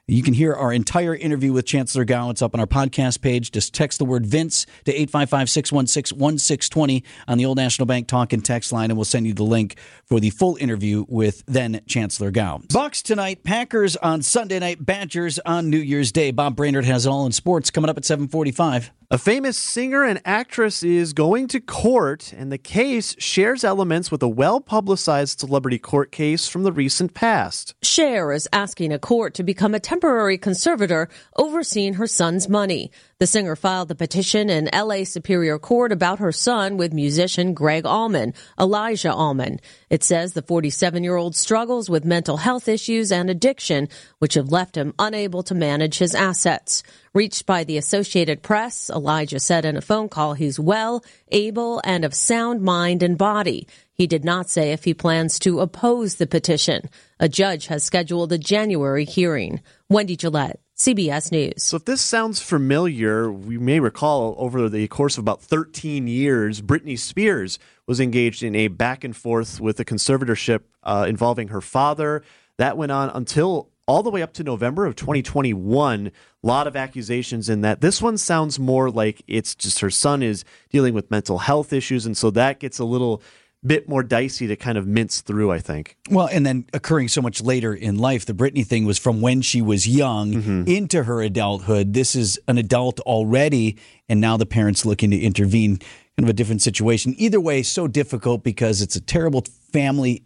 You 0.09 0.23
can 0.23 0.33
hear 0.33 0.53
our 0.53 0.71
entire 0.71 1.13
interview 1.13 1.51
with 1.51 1.65
Chancellor 1.65 2.05
Gow. 2.05 2.29
It's 2.29 2.41
up 2.41 2.53
on 2.53 2.61
our 2.61 2.65
podcast 2.65 3.19
page. 3.19 3.51
Just 3.51 3.73
text 3.73 3.99
the 3.99 4.05
word 4.05 4.25
Vince 4.25 4.65
to 4.85 4.93
855 4.93 5.49
616 5.49 6.17
1620 6.17 7.03
on 7.27 7.37
the 7.37 7.45
Old 7.45 7.57
National 7.57 7.85
Bank 7.85 8.07
talk 8.07 8.31
and 8.31 8.43
text 8.43 8.71
line, 8.71 8.89
and 8.89 8.95
we'll 8.95 9.03
send 9.03 9.27
you 9.27 9.33
the 9.33 9.43
link 9.43 9.75
for 10.05 10.21
the 10.21 10.29
full 10.29 10.55
interview 10.61 11.03
with 11.09 11.43
then 11.45 11.81
Chancellor 11.87 12.31
Gow. 12.31 12.61
Bucks 12.71 13.01
tonight, 13.01 13.43
Packers 13.43 13.97
on 13.97 14.21
Sunday 14.21 14.59
night, 14.59 14.85
Badgers 14.85 15.39
on 15.39 15.69
New 15.69 15.77
Year's 15.77 16.13
Day. 16.13 16.31
Bob 16.31 16.55
Brainerd 16.55 16.85
has 16.85 17.05
it 17.05 17.09
all 17.09 17.25
in 17.25 17.33
sports 17.33 17.69
coming 17.69 17.89
up 17.89 17.97
at 17.97 18.05
745. 18.05 18.93
A 19.09 19.17
famous 19.17 19.57
singer 19.57 20.03
and 20.03 20.21
actress 20.25 20.83
is 20.83 21.13
going 21.13 21.47
to 21.47 21.61
court, 21.61 22.33
and 22.33 22.51
the 22.51 22.57
case 22.57 23.15
shares 23.17 23.63
elements 23.63 24.11
with 24.11 24.21
a 24.21 24.27
well 24.27 24.59
publicized 24.59 25.39
celebrity 25.39 25.79
court 25.79 26.11
case 26.11 26.49
from 26.49 26.63
the 26.63 26.73
recent 26.73 27.13
past. 27.13 27.73
Cher 27.81 28.33
is 28.33 28.49
asking 28.51 28.91
a 28.91 28.99
court 28.99 29.33
to 29.35 29.43
become 29.43 29.73
a 29.73 29.79
temporary 29.79 29.96
conservator 29.99 31.09
overseeing 31.37 31.95
her 31.95 32.07
son's 32.07 32.47
money. 32.47 32.91
The 33.19 33.27
singer 33.27 33.55
filed 33.55 33.87
the 33.87 33.95
petition 33.95 34.49
in 34.49 34.69
LA 34.71 35.03
Superior 35.03 35.57
Court 35.57 35.91
about 35.91 36.19
her 36.19 36.31
son 36.31 36.77
with 36.77 36.93
musician 36.93 37.53
Gregg 37.53 37.85
Allman, 37.85 38.33
Elijah 38.59 39.11
Allman. 39.11 39.59
It 39.89 40.03
says 40.03 40.33
the 40.33 40.41
47 40.41 41.03
year 41.03 41.15
old 41.15 41.35
struggles 41.35 41.89
with 41.89 42.05
mental 42.05 42.37
health 42.37 42.67
issues 42.67 43.11
and 43.11 43.29
addiction, 43.29 43.89
which 44.19 44.35
have 44.35 44.51
left 44.51 44.77
him 44.77 44.93
unable 44.99 45.41
to 45.43 45.55
manage 45.55 45.97
his 45.97 46.13
assets. 46.13 46.83
Reached 47.13 47.47
by 47.47 47.63
the 47.63 47.77
Associated 47.77 48.43
Press, 48.43 48.91
Elijah 48.91 49.39
said 49.39 49.65
in 49.65 49.77
a 49.77 49.81
phone 49.81 50.09
call 50.09 50.35
he's 50.35 50.59
well, 50.59 51.03
able, 51.29 51.81
and 51.83 52.05
of 52.05 52.13
sound 52.13 52.61
mind 52.61 53.01
and 53.01 53.17
body. 53.17 53.67
He 53.97 54.05
did 54.05 54.23
not 54.23 54.47
say 54.47 54.73
if 54.73 54.83
he 54.83 54.93
plans 54.93 55.39
to 55.39 55.59
oppose 55.59 56.15
the 56.15 56.27
petition. 56.27 56.87
A 57.19 57.27
judge 57.27 57.65
has 57.65 57.83
scheduled 57.83 58.31
a 58.31 58.37
January 58.37 59.05
hearing. 59.05 59.59
Wendy 59.89 60.15
Gillette, 60.15 60.59
CBS 60.77 61.31
News. 61.31 61.63
So, 61.63 61.77
if 61.77 61.85
this 61.85 62.01
sounds 62.01 62.39
familiar, 62.39 63.31
we 63.31 63.57
may 63.57 63.79
recall 63.79 64.35
over 64.37 64.69
the 64.69 64.87
course 64.87 65.17
of 65.17 65.23
about 65.23 65.41
13 65.41 66.07
years, 66.07 66.61
Britney 66.61 66.99
Spears 66.99 67.57
was 67.87 67.99
engaged 67.99 68.43
in 68.43 68.55
a 68.55 68.67
back 68.67 69.03
and 69.03 69.17
forth 69.17 69.59
with 69.59 69.77
the 69.77 69.85
conservatorship 69.85 70.61
uh, 70.83 71.07
involving 71.09 71.47
her 71.47 71.61
father. 71.61 72.21
That 72.59 72.77
went 72.77 72.91
on 72.91 73.09
until 73.09 73.71
all 73.87 74.03
the 74.03 74.11
way 74.11 74.21
up 74.21 74.33
to 74.33 74.43
November 74.43 74.85
of 74.85 74.95
2021. 74.95 76.07
A 76.07 76.11
lot 76.45 76.67
of 76.67 76.75
accusations 76.75 77.49
in 77.49 77.61
that. 77.61 77.81
This 77.81 77.99
one 77.99 78.17
sounds 78.19 78.59
more 78.59 78.91
like 78.91 79.23
it's 79.27 79.55
just 79.55 79.79
her 79.79 79.89
son 79.89 80.21
is 80.21 80.45
dealing 80.69 80.93
with 80.93 81.09
mental 81.09 81.39
health 81.39 81.73
issues. 81.73 82.05
And 82.05 82.15
so 82.15 82.29
that 82.31 82.59
gets 82.59 82.77
a 82.77 82.85
little 82.85 83.23
bit 83.65 83.89
more 83.89 84.03
dicey 84.03 84.47
to 84.47 84.55
kind 84.55 84.77
of 84.77 84.87
mince 84.87 85.21
through, 85.21 85.51
I 85.51 85.59
think. 85.59 85.97
Well, 86.09 86.27
and 86.31 86.45
then 86.45 86.65
occurring 86.73 87.07
so 87.07 87.21
much 87.21 87.41
later 87.41 87.73
in 87.73 87.97
life. 87.97 88.25
The 88.25 88.33
Britney 88.33 88.65
thing 88.65 88.85
was 88.85 88.97
from 88.97 89.21
when 89.21 89.41
she 89.41 89.61
was 89.61 89.87
young 89.87 90.33
mm-hmm. 90.33 90.63
into 90.67 91.03
her 91.03 91.21
adulthood. 91.21 91.93
This 91.93 92.15
is 92.15 92.39
an 92.47 92.57
adult 92.57 92.99
already, 93.01 93.77
and 94.07 94.21
now 94.21 94.37
the 94.37 94.45
parents 94.45 94.85
looking 94.85 95.11
to 95.11 95.17
intervene. 95.17 95.77
Kind 95.77 96.25
of 96.25 96.29
a 96.29 96.33
different 96.33 96.63
situation. 96.63 97.13
Either 97.17 97.39
way, 97.39 97.61
so 97.61 97.87
difficult 97.87 98.43
because 98.43 98.81
it's 98.81 98.95
a 98.95 99.01
terrible 99.01 99.43
family 99.71 100.23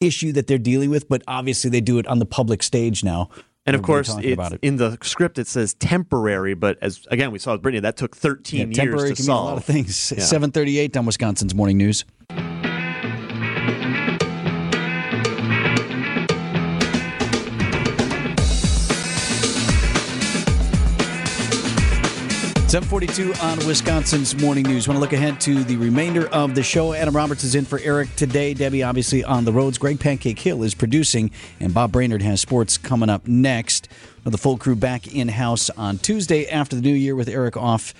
issue 0.00 0.32
that 0.32 0.48
they're 0.48 0.58
dealing 0.58 0.90
with, 0.90 1.08
but 1.08 1.22
obviously 1.28 1.70
they 1.70 1.80
do 1.80 1.98
it 1.98 2.06
on 2.08 2.18
the 2.18 2.26
public 2.26 2.64
stage 2.64 3.04
now. 3.04 3.28
And 3.66 3.76
of 3.76 3.82
course, 3.82 4.16
it. 4.18 4.58
in 4.62 4.76
the 4.76 4.98
script 5.02 5.38
it 5.38 5.46
says 5.46 5.74
temporary, 5.74 6.54
but 6.54 6.78
as 6.82 7.06
again 7.10 7.30
we 7.30 7.38
saw 7.38 7.52
with 7.52 7.62
Britney, 7.62 7.82
that 7.82 7.96
took 7.96 8.16
13 8.16 8.72
yeah, 8.72 8.82
years 8.82 9.02
to 9.02 9.14
can 9.14 9.16
solve. 9.16 9.44
Mean 9.44 9.46
a 9.46 9.50
lot 9.50 9.58
of 9.58 9.64
things. 9.64 10.12
Yeah. 10.16 10.24
738 10.24 10.96
on 10.96 11.06
Wisconsin's 11.06 11.54
Morning 11.54 11.76
News. 11.76 12.04
742 22.70 23.34
on 23.42 23.58
Wisconsin's 23.66 24.40
Morning 24.40 24.62
News. 24.62 24.86
Want 24.86 24.96
to 24.96 25.00
look 25.00 25.12
ahead 25.12 25.40
to 25.40 25.64
the 25.64 25.74
remainder 25.74 26.28
of 26.28 26.54
the 26.54 26.62
show. 26.62 26.92
Adam 26.92 27.16
Roberts 27.16 27.42
is 27.42 27.56
in 27.56 27.64
for 27.64 27.80
Eric 27.80 28.14
today. 28.14 28.54
Debbie, 28.54 28.84
obviously, 28.84 29.24
on 29.24 29.44
the 29.44 29.52
roads. 29.52 29.76
Greg 29.76 29.98
Pancake 29.98 30.38
Hill 30.38 30.62
is 30.62 30.72
producing, 30.72 31.32
and 31.58 31.74
Bob 31.74 31.90
Brainerd 31.90 32.22
has 32.22 32.40
sports 32.40 32.78
coming 32.78 33.10
up 33.10 33.26
next. 33.26 33.88
The 34.22 34.38
full 34.38 34.56
crew 34.56 34.76
back 34.76 35.12
in 35.12 35.26
house 35.26 35.68
on 35.70 35.98
Tuesday 35.98 36.46
after 36.46 36.76
the 36.76 36.82
new 36.82 36.94
year 36.94 37.16
with 37.16 37.28
Eric 37.28 37.56
off 37.56 37.92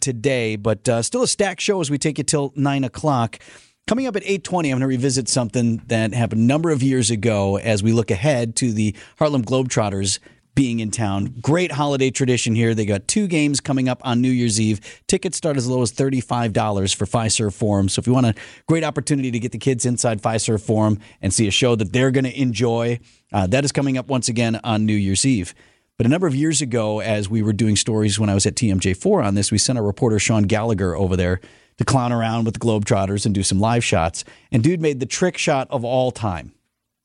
today, 0.00 0.56
but 0.56 0.88
uh, 0.88 1.02
still 1.02 1.24
a 1.24 1.28
stacked 1.28 1.60
show 1.60 1.82
as 1.82 1.90
we 1.90 1.98
take 1.98 2.16
you 2.16 2.24
till 2.24 2.54
9 2.56 2.82
o'clock. 2.82 3.38
Coming 3.86 4.06
up 4.06 4.16
at 4.16 4.22
8:20, 4.22 4.56
I'm 4.56 4.78
going 4.78 4.80
to 4.80 4.86
revisit 4.86 5.28
something 5.28 5.82
that 5.88 6.14
happened 6.14 6.40
a 6.40 6.44
number 6.44 6.70
of 6.70 6.82
years 6.82 7.10
ago 7.10 7.58
as 7.58 7.82
we 7.82 7.92
look 7.92 8.10
ahead 8.10 8.56
to 8.56 8.72
the 8.72 8.96
Harlem 9.18 9.44
Globetrotters 9.44 10.18
being 10.54 10.80
in 10.80 10.90
town. 10.90 11.34
Great 11.40 11.72
holiday 11.72 12.10
tradition 12.10 12.54
here. 12.54 12.74
They 12.74 12.86
got 12.86 13.08
two 13.08 13.26
games 13.26 13.60
coming 13.60 13.88
up 13.88 14.00
on 14.04 14.20
New 14.20 14.30
Year's 14.30 14.60
Eve. 14.60 14.80
Tickets 15.08 15.36
start 15.36 15.56
as 15.56 15.66
low 15.66 15.82
as 15.82 15.92
$35 15.92 16.94
for 16.94 17.06
Fiserv 17.06 17.52
Forum. 17.54 17.88
So 17.88 18.00
if 18.00 18.06
you 18.06 18.12
want 18.12 18.26
a 18.26 18.34
great 18.68 18.84
opportunity 18.84 19.30
to 19.30 19.38
get 19.38 19.52
the 19.52 19.58
kids 19.58 19.84
inside 19.84 20.22
Fiserv 20.22 20.64
Forum 20.64 20.98
and 21.20 21.32
see 21.32 21.48
a 21.48 21.50
show 21.50 21.74
that 21.76 21.92
they're 21.92 22.10
going 22.10 22.24
to 22.24 22.40
enjoy, 22.40 23.00
uh, 23.32 23.46
that 23.48 23.64
is 23.64 23.72
coming 23.72 23.98
up 23.98 24.08
once 24.08 24.28
again 24.28 24.60
on 24.62 24.86
New 24.86 24.94
Year's 24.94 25.26
Eve. 25.26 25.54
But 25.96 26.06
a 26.06 26.08
number 26.08 26.26
of 26.26 26.34
years 26.34 26.60
ago, 26.60 27.00
as 27.00 27.28
we 27.28 27.42
were 27.42 27.52
doing 27.52 27.76
stories 27.76 28.18
when 28.18 28.28
I 28.28 28.34
was 28.34 28.46
at 28.46 28.56
TMJ4 28.56 29.24
on 29.24 29.34
this, 29.34 29.52
we 29.52 29.58
sent 29.58 29.78
our 29.78 29.84
reporter 29.84 30.18
Sean 30.18 30.44
Gallagher 30.44 30.96
over 30.96 31.16
there 31.16 31.40
to 31.78 31.84
clown 31.84 32.12
around 32.12 32.44
with 32.44 32.54
the 32.54 32.60
Globetrotters 32.60 33.26
and 33.26 33.34
do 33.34 33.42
some 33.42 33.60
live 33.60 33.84
shots. 33.84 34.24
And 34.50 34.62
dude 34.62 34.80
made 34.80 35.00
the 35.00 35.06
trick 35.06 35.38
shot 35.38 35.68
of 35.70 35.84
all 35.84 36.10
time. 36.10 36.52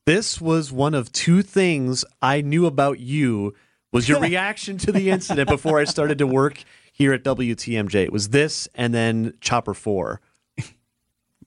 This 0.06 0.40
was 0.40 0.72
one 0.72 0.94
of 0.94 1.12
two 1.12 1.42
things 1.42 2.04
I 2.22 2.40
knew 2.40 2.66
about 2.66 3.00
you 3.00 3.54
was 3.92 4.08
your 4.08 4.20
reaction 4.30 4.78
to 4.78 4.92
the 4.92 5.10
incident 5.10 5.48
before 5.48 5.78
I 5.78 5.84
started 5.84 6.18
to 6.18 6.26
work 6.26 6.62
here 6.92 7.12
at 7.12 7.22
WTMJ. 7.22 7.94
It 8.04 8.12
was 8.12 8.30
this 8.30 8.68
and 8.74 8.94
then 8.94 9.34
Chopper 9.40 9.74
4. 9.74 10.20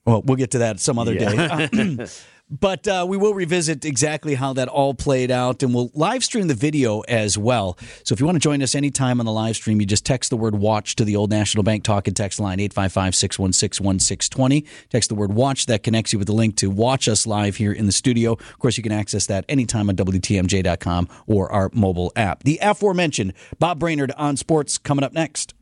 Well, 0.05 0.21
we'll 0.21 0.37
get 0.37 0.51
to 0.51 0.57
that 0.59 0.79
some 0.79 0.99
other 0.99 1.13
yeah. 1.13 1.67
day. 1.67 2.07
But 2.59 2.87
uh, 2.87 3.03
we 3.07 3.17
will 3.17 3.33
revisit 3.33 3.83
exactly 3.83 4.35
how 4.35 4.53
that 4.53 4.67
all 4.67 4.93
played 4.93 5.31
out, 5.31 5.63
and 5.63 5.73
we'll 5.73 5.89
live 5.95 6.23
stream 6.23 6.47
the 6.47 6.53
video 6.53 6.99
as 7.01 7.35
well. 7.35 7.79
So 8.03 8.13
if 8.13 8.19
you 8.19 8.27
want 8.27 8.35
to 8.35 8.39
join 8.39 8.61
us 8.61 8.75
anytime 8.75 9.19
on 9.19 9.25
the 9.25 9.31
live 9.31 9.55
stream, 9.55 9.81
you 9.81 9.87
just 9.87 10.05
text 10.05 10.29
the 10.29 10.37
word 10.37 10.53
watch 10.53 10.95
to 10.97 11.05
the 11.05 11.15
Old 11.15 11.31
National 11.31 11.63
Bank 11.63 11.83
talk 11.83 12.07
and 12.07 12.15
text 12.15 12.39
line 12.39 12.59
855 12.59 13.15
616 13.15 13.83
1620. 13.83 14.65
Text 14.89 15.09
the 15.09 15.15
word 15.15 15.33
watch. 15.33 15.65
That 15.65 15.81
connects 15.81 16.13
you 16.13 16.19
with 16.19 16.27
the 16.27 16.33
link 16.33 16.55
to 16.57 16.69
watch 16.69 17.07
us 17.07 17.25
live 17.25 17.55
here 17.55 17.71
in 17.71 17.87
the 17.87 17.91
studio. 17.91 18.33
Of 18.33 18.59
course, 18.59 18.77
you 18.77 18.83
can 18.83 18.91
access 18.91 19.25
that 19.25 19.45
anytime 19.49 19.89
on 19.89 19.95
WTMJ.com 19.95 21.07
or 21.25 21.51
our 21.51 21.71
mobile 21.73 22.11
app. 22.15 22.43
The 22.43 22.59
aforementioned 22.61 23.33
Bob 23.57 23.79
Brainerd 23.79 24.11
on 24.15 24.37
sports 24.37 24.77
coming 24.77 25.03
up 25.03 25.13
next. 25.13 25.55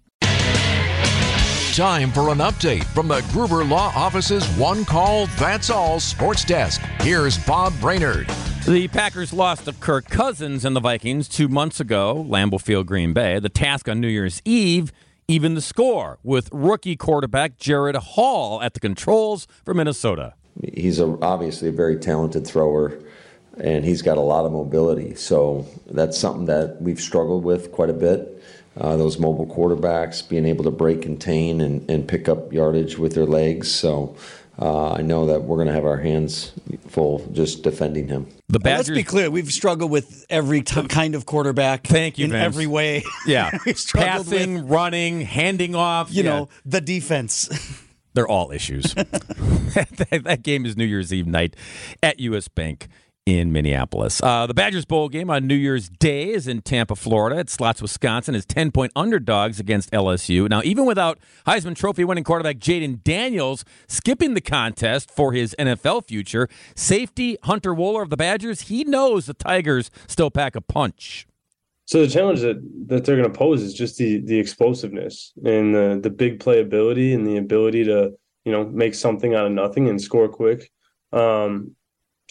Time 1.73 2.11
for 2.11 2.27
an 2.33 2.39
update 2.39 2.83
from 2.83 3.07
the 3.07 3.23
Gruber 3.31 3.63
Law 3.63 3.93
Office's 3.95 4.45
One 4.57 4.83
Call 4.83 5.27
That's 5.39 5.69
All 5.69 6.01
Sports 6.01 6.43
Desk. 6.43 6.81
Here's 6.99 7.37
Bob 7.45 7.71
Brainerd. 7.79 8.27
The 8.67 8.89
Packers 8.89 9.31
lost 9.31 9.63
to 9.63 9.71
Kirk 9.71 10.09
Cousins 10.09 10.65
and 10.65 10.75
the 10.75 10.81
Vikings 10.81 11.29
two 11.29 11.47
months 11.47 11.79
ago, 11.79 12.25
Lambeau 12.27 12.59
Field, 12.59 12.87
Green 12.87 13.13
Bay. 13.13 13.39
The 13.39 13.47
task 13.47 13.87
on 13.87 14.01
New 14.01 14.09
Year's 14.09 14.41
Eve, 14.43 14.91
even 15.29 15.53
the 15.53 15.61
score, 15.61 16.19
with 16.23 16.49
rookie 16.51 16.97
quarterback 16.97 17.57
Jaren 17.57 17.95
Hall 17.95 18.61
at 18.61 18.73
the 18.73 18.81
controls 18.81 19.47
for 19.63 19.73
Minnesota. 19.73 20.33
He's 20.73 20.99
a, 20.99 21.17
obviously 21.21 21.69
a 21.69 21.71
very 21.71 21.95
talented 21.95 22.45
thrower 22.45 23.01
and 23.57 23.85
he's 23.85 24.01
got 24.01 24.17
a 24.17 24.21
lot 24.21 24.45
of 24.45 24.51
mobility. 24.51 25.15
So 25.15 25.65
that's 25.89 26.17
something 26.17 26.47
that 26.47 26.81
we've 26.81 26.99
struggled 26.99 27.45
with 27.45 27.71
quite 27.71 27.89
a 27.89 27.93
bit 27.93 28.43
uh, 28.77 28.95
those 28.97 29.19
mobile 29.19 29.47
quarterbacks 29.47 30.27
being 30.27 30.45
able 30.45 30.63
to 30.63 30.71
break, 30.71 31.01
contain, 31.01 31.61
and, 31.61 31.89
and 31.89 32.07
pick 32.07 32.29
up 32.29 32.53
yardage 32.53 32.97
with 32.97 33.13
their 33.13 33.25
legs. 33.25 33.69
So 33.71 34.15
uh, 34.59 34.93
I 34.93 35.01
know 35.01 35.25
that 35.25 35.43
we're 35.43 35.57
going 35.57 35.67
to 35.67 35.73
have 35.73 35.85
our 35.85 35.97
hands 35.97 36.53
full 36.87 37.27
just 37.31 37.63
defending 37.63 38.07
him. 38.07 38.27
The 38.47 38.59
Badgers, 38.59 38.89
let's 38.89 38.99
be 38.99 39.03
clear: 39.03 39.29
we've 39.29 39.51
struggled 39.51 39.91
with 39.91 40.25
every 40.29 40.61
t- 40.61 40.87
kind 40.87 41.15
of 41.15 41.25
quarterback. 41.25 41.87
Thank 41.87 42.19
you, 42.19 42.25
in 42.25 42.31
Vince. 42.31 42.45
every 42.45 42.67
way. 42.67 43.03
Yeah, 43.25 43.49
passing, 43.93 44.55
with, 44.55 44.69
running, 44.69 45.21
handing 45.21 45.75
off. 45.75 46.13
You 46.13 46.23
yeah. 46.23 46.29
know, 46.29 46.49
the 46.65 46.81
defense. 46.81 47.49
They're 48.13 48.27
all 48.27 48.51
issues. 48.51 48.93
that, 48.93 50.21
that 50.25 50.43
game 50.43 50.65
is 50.65 50.75
New 50.75 50.83
Year's 50.83 51.13
Eve 51.13 51.27
night 51.27 51.55
at 52.03 52.19
U.S. 52.19 52.49
Bank 52.49 52.89
in 53.25 53.51
Minneapolis. 53.51 54.21
Uh, 54.21 54.47
the 54.47 54.53
Badgers 54.53 54.85
Bowl 54.85 55.07
game 55.07 55.29
on 55.29 55.45
New 55.45 55.55
Year's 55.55 55.89
Day 55.89 56.29
is 56.31 56.47
in 56.47 56.61
Tampa, 56.61 56.95
Florida. 56.95 57.39
It 57.39 57.49
slots 57.49 57.81
Wisconsin 57.81 58.33
as 58.33 58.45
10 58.45 58.71
point 58.71 58.91
underdogs 58.95 59.59
against 59.59 59.91
LSU. 59.91 60.49
Now, 60.49 60.61
even 60.63 60.85
without 60.85 61.19
Heisman 61.45 61.75
Trophy 61.75 62.03
winning 62.03 62.23
quarterback 62.23 62.57
Jayden 62.57 63.03
Daniels 63.03 63.63
skipping 63.87 64.33
the 64.33 64.41
contest 64.41 65.11
for 65.11 65.33
his 65.33 65.55
NFL 65.59 66.07
future, 66.07 66.49
safety 66.75 67.37
Hunter 67.43 67.75
Wohler 67.75 68.01
of 68.01 68.09
the 68.09 68.17
Badgers, 68.17 68.61
he 68.61 68.83
knows 68.83 69.27
the 69.27 69.33
Tigers 69.33 69.91
still 70.07 70.31
pack 70.31 70.55
a 70.55 70.61
punch. 70.61 71.27
So 71.85 72.01
the 72.01 72.07
challenge 72.07 72.39
that, 72.41 72.57
that 72.87 73.05
they're 73.05 73.17
going 73.17 73.31
to 73.31 73.37
pose 73.37 73.61
is 73.61 73.73
just 73.73 73.97
the 73.97 74.21
the 74.21 74.39
explosiveness 74.39 75.33
and 75.43 75.75
the 75.75 75.99
the 76.01 76.09
big 76.09 76.39
playability 76.39 77.13
and 77.13 77.27
the 77.27 77.35
ability 77.37 77.83
to 77.83 78.13
you 78.45 78.51
know 78.51 78.65
make 78.65 78.95
something 78.95 79.35
out 79.35 79.45
of 79.45 79.51
nothing 79.51 79.89
and 79.89 80.01
score 80.01 80.29
quick. 80.29 80.71
Um, 81.11 81.75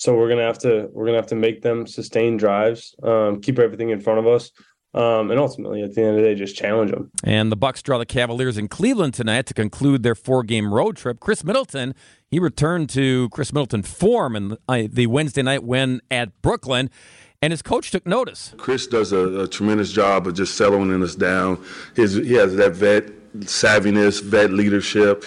so 0.00 0.16
we're 0.16 0.30
gonna 0.30 0.46
have 0.46 0.58
to 0.58 0.88
we're 0.92 1.04
gonna 1.04 1.18
have 1.18 1.26
to 1.26 1.34
make 1.34 1.60
them 1.60 1.86
sustain 1.86 2.38
drives, 2.38 2.94
um, 3.02 3.40
keep 3.40 3.58
everything 3.58 3.90
in 3.90 4.00
front 4.00 4.18
of 4.18 4.26
us, 4.26 4.50
um, 4.94 5.30
and 5.30 5.38
ultimately 5.38 5.82
at 5.82 5.94
the 5.94 6.00
end 6.00 6.10
of 6.10 6.16
the 6.16 6.22
day, 6.22 6.34
just 6.34 6.56
challenge 6.56 6.90
them. 6.90 7.10
And 7.22 7.52
the 7.52 7.56
Bucks 7.56 7.82
draw 7.82 7.98
the 7.98 8.06
Cavaliers 8.06 8.56
in 8.56 8.66
Cleveland 8.68 9.12
tonight 9.12 9.44
to 9.46 9.54
conclude 9.54 10.02
their 10.02 10.14
four-game 10.14 10.72
road 10.72 10.96
trip. 10.96 11.20
Khris 11.20 11.44
Middleton 11.44 11.94
he 12.30 12.38
returned 12.38 12.88
to 12.90 13.28
Khris 13.30 13.52
Middleton 13.52 13.82
form 13.82 14.36
in 14.36 14.48
the, 14.48 14.88
the 14.90 15.06
Wednesday 15.06 15.42
night 15.42 15.64
win 15.64 16.00
at 16.10 16.40
Brooklyn. 16.42 16.88
And 17.42 17.52
his 17.52 17.62
coach 17.62 17.90
took 17.90 18.06
notice. 18.06 18.54
Chris 18.58 18.86
does 18.86 19.12
a, 19.12 19.40
a 19.40 19.48
tremendous 19.48 19.90
job 19.92 20.26
of 20.26 20.34
just 20.34 20.56
settling 20.56 21.02
us 21.02 21.14
down. 21.14 21.62
His, 21.96 22.14
he 22.14 22.34
has 22.34 22.54
that 22.56 22.72
vet 22.72 23.06
savviness, 23.38 24.22
vet 24.22 24.50
leadership, 24.50 25.24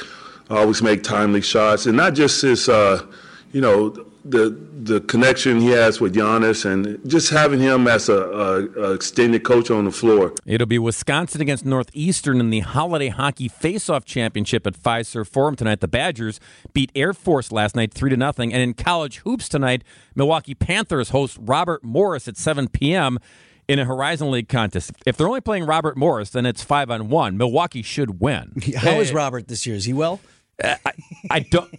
always 0.50 0.82
make 0.82 1.02
timely 1.04 1.42
shots, 1.42 1.88
and 1.88 1.98
not 1.98 2.14
just 2.14 2.42
his, 2.42 2.70
uh, 2.70 3.04
you 3.52 3.62
know, 3.62 3.96
the 4.26 4.50
the 4.84 5.02
connection 5.02 5.60
he 5.60 5.68
has 5.68 6.00
with 6.00 6.16
Giannis 6.16 6.66
and 6.66 7.00
just 7.10 7.30
having 7.30 7.60
him 7.60 7.88
as 7.88 8.10
a, 8.10 8.14
a, 8.14 8.82
a, 8.82 8.94
extended 8.94 9.44
coach 9.44 9.70
on 9.70 9.86
the 9.86 9.92
floor. 9.92 10.34
It'll 10.46 10.68
be 10.68 10.80
Wisconsin 10.80 11.42
against 11.42 11.66
Northeastern 11.66 12.40
in 12.40 12.50
the 12.50 12.62
Holiday 12.62 13.10
Hockey 13.10 13.50
Faceoff 13.50 14.06
Championship 14.06 14.66
at 14.66 14.76
Fiserv 14.76 15.28
Forum 15.28 15.56
tonight. 15.56 15.82
The 15.82 15.88
Badgers 15.88 16.40
beat 16.74 16.92
Air 16.96 17.14
Force 17.14 17.52
last 17.52 17.76
night 17.76 17.94
three 17.94 18.10
to 18.10 18.18
nothing, 18.18 18.54
and 18.54 18.62
in 18.62 18.74
college 18.74 19.18
hoops 19.20 19.50
tonight, 19.50 19.84
Milwaukee 20.16 20.56
Panthers 20.56 21.10
host 21.10 21.38
Robert 21.42 21.84
Morris 21.84 22.28
at 22.28 22.38
7 22.38 22.70
p.m. 22.70 23.20
In 23.66 23.80
a 23.80 23.86
Horizon 23.86 24.30
League 24.30 24.50
contest, 24.50 24.92
if 25.06 25.16
they're 25.16 25.28
only 25.28 25.40
playing 25.40 25.66
Robert 25.66 25.96
Morris, 25.96 26.32
then 26.32 26.46
it's 26.46 26.62
five 26.62 26.92
on 26.92 27.08
one. 27.08 27.38
Milwaukee 27.38 27.82
should 27.82 28.20
win. 28.20 28.52
How 28.76 29.00
is 29.00 29.14
Robert 29.14 29.48
this 29.48 29.66
year? 29.66 29.78
Is 29.78 29.86
he 29.86 29.94
well? 29.94 30.20
Uh, 30.62 30.76
I, 30.86 30.92
I, 31.32 31.40
don't. 31.40 31.74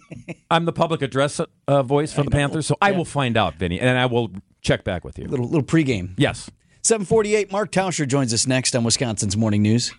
I'm 0.51 0.65
the 0.65 0.73
public 0.73 1.01
address 1.01 1.39
uh, 1.67 1.83
voice 1.83 2.13
for 2.13 2.23
the 2.23 2.31
Panthers, 2.31 2.67
so 2.67 2.75
I 2.81 2.91
will 2.91 3.05
find 3.05 3.37
out, 3.37 3.55
Vinny, 3.55 3.79
and 3.79 3.97
I 3.97 4.05
will 4.05 4.31
check 4.61 4.83
back 4.83 5.03
with 5.03 5.17
you. 5.19 5.27
Little 5.27 5.47
little 5.47 5.63
pregame. 5.63 6.13
Yes. 6.17 6.49
748. 6.83 7.51
Mark 7.51 7.71
Tauscher 7.71 8.07
joins 8.07 8.31
us 8.31 8.45
next 8.45 8.75
on 8.75 8.83
Wisconsin's 8.83 9.35
Morning 9.35 9.63
News. 9.63 9.91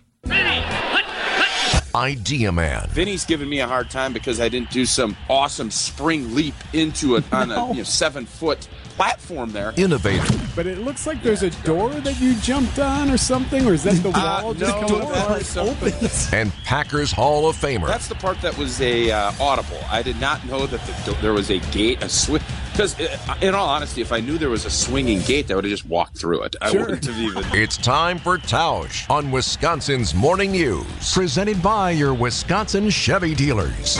Idea 1.97 2.51
Man. 2.51 2.87
Vinny's 2.89 3.25
giving 3.25 3.49
me 3.49 3.59
a 3.59 3.65
hard 3.67 3.89
time 3.89 4.13
because 4.13 4.39
I 4.39 4.49
didn't 4.49 4.69
do 4.69 4.85
some 4.85 5.17
awesome 5.29 5.71
spring 5.71 6.35
leap 6.35 6.53
into 6.71 7.15
it 7.15 7.23
on 7.33 7.51
a 7.51 7.69
you 7.69 7.77
know, 7.77 7.83
seven 7.83 8.27
foot 8.27 8.67
platform 8.95 9.51
there. 9.51 9.73
Innovator. 9.77 10.23
But 10.55 10.67
it 10.67 10.77
looks 10.79 11.07
like 11.07 11.23
there's 11.23 11.41
a 11.43 11.49
door 11.63 11.89
that 11.89 12.19
you 12.21 12.35
jumped 12.35 12.77
on 12.77 13.09
or 13.09 13.17
something, 13.17 13.65
or 13.65 13.73
is 13.73 13.83
that 13.83 13.95
the 14.03 14.09
Uh, 14.15 14.41
wall 14.43 14.53
just 14.53 14.79
no, 14.81 14.87
going 14.87 15.09
that 15.09 15.27
up? 15.31 15.41
is 15.41 15.47
something- 15.47 16.37
And 16.39 16.51
Packers 16.65 17.11
Hall 17.11 17.49
of 17.49 17.55
Famer. 17.55 17.87
That's 17.87 18.07
the 18.07 18.15
part 18.15 18.39
that 18.41 18.55
was 18.59 18.79
a 18.81 19.09
uh, 19.11 19.31
audible. 19.39 19.79
I 19.89 20.01
did 20.03 20.19
not 20.21 20.45
know 20.45 20.67
that 20.67 20.81
the, 21.05 21.11
there 21.21 21.33
was 21.33 21.49
a 21.49 21.57
gate, 21.71 22.03
a 22.03 22.09
swing. 22.09 22.41
Because, 22.77 22.99
uh, 22.99 23.35
in 23.41 23.55
all 23.55 23.67
honesty, 23.67 24.01
if 24.01 24.11
I 24.11 24.19
knew 24.19 24.37
there 24.37 24.51
was 24.51 24.65
a 24.65 24.69
swinging 24.69 25.21
gate, 25.21 25.49
I 25.49 25.55
would 25.55 25.63
have 25.63 25.71
just 25.71 25.87
walked 25.87 26.15
through 26.15 26.43
it. 26.43 26.55
I 26.61 26.69
wouldn't 26.69 27.05
have 27.05 27.17
even. 27.17 27.43
It's 27.53 27.75
time 27.75 28.19
for 28.19 28.37
Tausch 28.37 29.09
on 29.09 29.31
Wisconsin's 29.31 30.13
Morning 30.13 30.51
News. 30.51 31.11
Presented 31.11 31.59
by 31.63 31.89
your 31.89 32.13
Wisconsin 32.13 32.91
Chevy 32.91 33.33
dealers. 33.33 33.97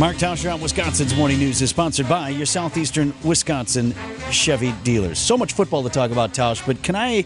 Mark 0.00 0.16
Tauscher 0.16 0.52
on 0.52 0.60
Wisconsin's 0.60 1.14
Morning 1.14 1.38
News 1.38 1.62
is 1.62 1.70
sponsored 1.70 2.08
by 2.08 2.30
your 2.30 2.44
Southeastern 2.44 3.14
Wisconsin 3.22 3.94
Chevy 4.32 4.72
dealers. 4.82 5.20
So 5.20 5.38
much 5.38 5.52
football 5.52 5.84
to 5.84 5.88
talk 5.88 6.10
about, 6.10 6.34
Tausch, 6.34 6.66
but 6.66 6.82
can 6.82 6.96
I, 6.96 7.24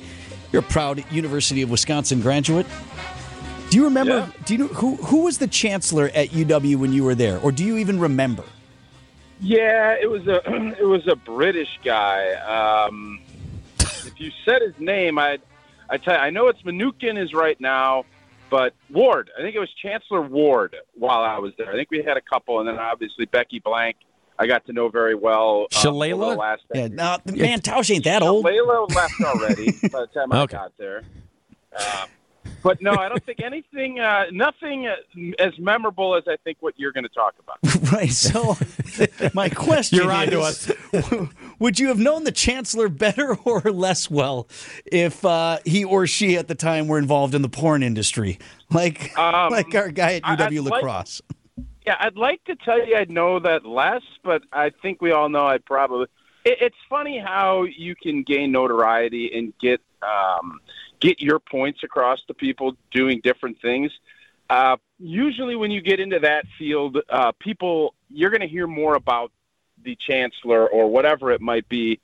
you're 0.52 0.60
a 0.60 0.62
proud 0.62 1.02
University 1.10 1.62
of 1.62 1.70
Wisconsin 1.70 2.20
graduate. 2.20 2.66
Do 3.70 3.78
you 3.78 3.84
remember, 3.84 4.30
do 4.44 4.52
you 4.52 4.58
know, 4.58 4.66
who, 4.66 4.96
who 4.96 5.24
was 5.24 5.38
the 5.38 5.48
chancellor 5.48 6.10
at 6.14 6.28
UW 6.28 6.76
when 6.76 6.92
you 6.92 7.02
were 7.02 7.14
there? 7.14 7.38
Or 7.38 7.50
do 7.50 7.64
you 7.64 7.78
even 7.78 7.98
remember? 7.98 8.44
Yeah, 9.40 9.96
it 10.00 10.08
was 10.10 10.26
a 10.26 10.40
it 10.80 10.84
was 10.86 11.06
a 11.08 11.16
British 11.16 11.80
guy. 11.84 12.32
Um, 12.34 13.20
if 13.78 14.18
you 14.20 14.30
said 14.44 14.62
his 14.62 14.74
name, 14.78 15.18
I 15.18 15.38
I 15.88 15.96
tell 15.96 16.14
you, 16.14 16.20
I 16.20 16.30
know 16.30 16.48
it's 16.48 16.62
Mnookin 16.62 17.18
is 17.22 17.32
right 17.32 17.58
now, 17.60 18.04
but 18.50 18.74
Ward. 18.90 19.30
I 19.38 19.42
think 19.42 19.56
it 19.56 19.60
was 19.60 19.70
Chancellor 19.82 20.22
Ward 20.22 20.76
while 20.94 21.22
I 21.22 21.38
was 21.38 21.52
there. 21.58 21.70
I 21.70 21.72
think 21.74 21.90
we 21.90 22.02
had 22.02 22.16
a 22.16 22.20
couple, 22.20 22.60
and 22.60 22.68
then 22.68 22.78
obviously 22.78 23.24
Becky 23.26 23.58
Blank. 23.60 23.96
I 24.38 24.46
got 24.46 24.64
to 24.66 24.72
know 24.72 24.88
very 24.88 25.14
well. 25.14 25.66
uh, 25.74 25.86
over 25.88 25.98
the 25.98 26.14
Shalala? 26.14 26.36
last 26.38 26.62
Yeah, 26.74 26.88
no, 26.88 27.18
man, 27.26 27.60
Tausch 27.60 27.94
ain't 27.94 28.04
that 28.04 28.22
old. 28.22 28.44
Shalala 28.44 28.94
left 28.94 29.20
already 29.20 29.72
by 29.92 30.00
the 30.00 30.06
time 30.06 30.32
I 30.32 30.40
Okay. 30.42 30.56
got 30.56 30.72
there. 30.78 31.02
Um, 31.76 32.08
but 32.62 32.80
no, 32.82 32.92
I 32.92 33.08
don't 33.08 33.24
think 33.24 33.40
anything, 33.40 34.00
uh, 34.00 34.26
nothing 34.32 34.86
uh, 34.86 34.96
as 35.38 35.58
memorable 35.58 36.14
as 36.16 36.24
I 36.26 36.36
think 36.44 36.58
what 36.60 36.74
you're 36.78 36.92
going 36.92 37.04
to 37.04 37.10
talk 37.10 37.34
about. 37.38 37.58
Right. 37.90 38.10
So, 38.12 38.56
my 39.34 39.48
question 39.48 39.98
You're 39.98 40.12
on 40.12 40.28
is, 40.32 40.66
to 40.92 41.28
would 41.58 41.80
you 41.80 41.88
have 41.88 41.98
known 41.98 42.22
the 42.22 42.30
chancellor 42.30 42.88
better 42.88 43.34
or 43.44 43.60
less 43.62 44.08
well 44.08 44.46
if 44.86 45.24
uh, 45.24 45.58
he 45.64 45.82
or 45.82 46.06
she 46.06 46.36
at 46.36 46.46
the 46.46 46.54
time 46.54 46.86
were 46.86 46.98
involved 46.98 47.34
in 47.34 47.42
the 47.42 47.48
porn 47.48 47.82
industry, 47.82 48.38
like 48.70 49.16
Um, 49.18 49.50
like 49.50 49.74
our 49.74 49.90
guy 49.90 50.14
at 50.16 50.22
I- 50.24 50.34
I'd 50.34 50.38
UW 50.38 50.62
like- 50.62 50.72
La 50.72 50.80
Crosse? 50.80 51.22
Yeah, 51.84 51.96
I'd 51.98 52.16
like 52.16 52.44
to 52.44 52.54
tell 52.54 52.86
you 52.86 52.94
I'd 52.94 53.10
know 53.10 53.40
that 53.40 53.64
less, 53.66 54.02
but 54.22 54.42
I 54.52 54.70
think 54.82 55.02
we 55.02 55.10
all 55.10 55.28
know 55.28 55.46
I'd 55.46 55.64
probably. 55.64 56.06
It, 56.44 56.58
it's 56.60 56.76
funny 56.88 57.18
how 57.18 57.64
you 57.64 57.96
can 57.96 58.22
gain 58.22 58.52
notoriety 58.52 59.36
and 59.36 59.52
get 59.60 59.80
um, 60.02 60.60
get 61.00 61.20
your 61.20 61.38
points 61.38 61.82
across 61.82 62.22
to 62.28 62.34
people 62.34 62.76
doing 62.90 63.20
different 63.22 63.60
things. 63.60 63.90
Uh, 64.48 64.76
usually, 64.98 65.56
when 65.56 65.70
you 65.70 65.80
get 65.80 66.00
into 66.00 66.18
that 66.20 66.44
field, 66.58 66.98
uh, 67.08 67.32
people 67.38 67.94
you're 68.08 68.30
going 68.30 68.40
to 68.40 68.48
hear 68.48 68.66
more 68.66 68.94
about 68.94 69.32
the 69.82 69.96
chancellor 69.96 70.68
or 70.68 70.90
whatever 70.90 71.30
it 71.30 71.40
might 71.40 71.68
be. 71.68 72.00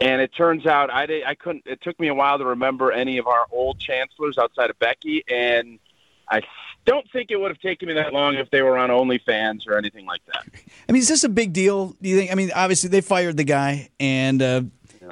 And 0.00 0.22
it 0.22 0.32
turns 0.34 0.66
out 0.66 0.90
I, 0.90 1.06
di- 1.06 1.24
I 1.24 1.34
couldn't. 1.34 1.64
It 1.66 1.82
took 1.82 1.98
me 2.00 2.08
a 2.08 2.14
while 2.14 2.38
to 2.38 2.44
remember 2.44 2.90
any 2.90 3.18
of 3.18 3.26
our 3.26 3.46
old 3.50 3.78
chancellors 3.78 4.38
outside 4.38 4.70
of 4.70 4.78
Becky, 4.78 5.24
and 5.28 5.78
I 6.26 6.40
don't 6.86 7.06
think 7.12 7.30
it 7.30 7.36
would 7.36 7.50
have 7.50 7.60
taken 7.60 7.88
me 7.88 7.94
that 7.94 8.12
long 8.12 8.36
if 8.36 8.50
they 8.50 8.62
were 8.62 8.78
on 8.78 8.88
OnlyFans 8.88 9.66
or 9.66 9.76
anything 9.76 10.06
like 10.06 10.24
that. 10.26 10.44
I 10.88 10.92
mean, 10.92 11.00
is 11.00 11.08
this 11.08 11.24
a 11.24 11.28
big 11.28 11.52
deal? 11.52 11.94
Do 12.00 12.08
you 12.08 12.16
think? 12.16 12.32
I 12.32 12.34
mean, 12.34 12.50
obviously 12.54 12.88
they 12.88 13.02
fired 13.02 13.36
the 13.36 13.44
guy, 13.44 13.90
and 14.00 14.40
uh, 14.40 14.62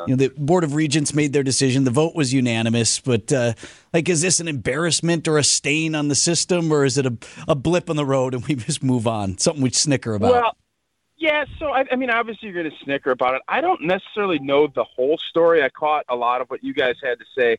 you 0.07 0.17
know 0.17 0.17
the 0.17 0.29
board 0.37 0.65
of 0.65 0.75
regents 0.75 1.15
made 1.15 1.33
their 1.33 1.43
decision. 1.43 1.85
The 1.85 1.91
vote 1.91 2.15
was 2.15 2.33
unanimous, 2.33 3.01
but 3.01 3.33
uh, 3.33 3.55
like, 3.93 4.09
is 4.09 4.21
this 4.21 4.41
an 4.41 4.49
embarrassment 4.49 5.27
or 5.29 5.39
a 5.39 5.45
stain 5.45 5.95
on 5.95 6.09
the 6.09 6.15
system, 6.15 6.73
or 6.73 6.85
is 6.85 6.99
it 6.99 7.07
a, 7.07 7.17
a 7.47 7.55
blip 7.55 7.91
on 7.91 7.97
the 7.97 8.05
road 8.05 8.35
and 8.35 8.47
we 8.47 8.55
just 8.55 8.83
move 8.83 9.07
on? 9.07 9.39
Something 9.39 9.63
we 9.63 9.71
snicker 9.71 10.15
about. 10.15 10.33
Well, 10.33 10.57
yeah. 11.17 11.45
So 11.59 11.71
I, 11.71 11.85
I 11.91 11.97
mean, 11.97 12.11
obviously 12.11 12.49
you're 12.49 12.63
going 12.63 12.71
to 12.71 12.85
snicker 12.85 13.11
about 13.11 13.35
it. 13.35 13.43
I 13.49 13.61
don't 13.61 13.83
necessarily 13.83 14.39
know 14.39 14.67
the 14.67 14.85
whole 14.85 15.19
story. 15.19 15.63
I 15.63 15.69
caught 15.69 16.05
a 16.09 16.17
lot 16.17 16.41
of 16.41 16.49
what 16.49 16.63
you 16.63 16.73
guys 16.73 16.97
had 17.03 17.19
to 17.19 17.25
say. 17.37 17.59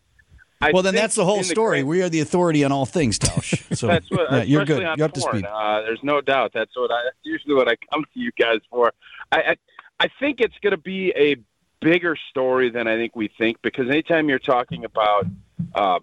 I 0.62 0.72
well, 0.72 0.84
then 0.84 0.94
that's 0.94 1.16
the 1.16 1.24
whole 1.24 1.44
story. 1.44 1.78
grand- 1.78 1.88
we 1.88 2.02
are 2.02 2.10
the 2.10 2.20
authority 2.20 2.66
on 2.66 2.72
all 2.72 2.86
things, 2.86 3.18
Tausch. 3.18 3.64
So 3.76 3.88
that's 3.88 4.10
what, 4.12 4.32
yeah, 4.32 4.44
you're 4.44 4.66
good. 4.66 4.82
You're 4.98 5.06
up 5.06 5.14
to 5.14 5.22
porn. 5.22 5.38
speed. 5.38 5.46
Uh, 5.46 5.82
there's 5.82 6.04
no 6.04 6.20
doubt. 6.20 6.52
That's 6.54 6.76
what 6.76 6.92
I 6.92 7.02
usually 7.24 7.56
what 7.56 7.70
I 7.70 7.78
come 7.92 8.04
to 8.14 8.20
you 8.20 8.32
guys 8.38 8.60
for. 8.70 8.92
I 9.32 9.38
I, 9.42 9.56
I 10.02 10.10
think 10.20 10.42
it's 10.42 10.58
going 10.62 10.72
to 10.72 10.78
be 10.78 11.14
a 11.16 11.38
bigger 11.82 12.16
story 12.30 12.70
than 12.70 12.88
I 12.88 12.96
think 12.96 13.16
we 13.16 13.30
think 13.38 13.62
because 13.62 13.88
anytime 13.90 14.30
you're 14.30 14.40
talking 14.40 14.86
about 14.86 15.26
uh, 15.74 16.00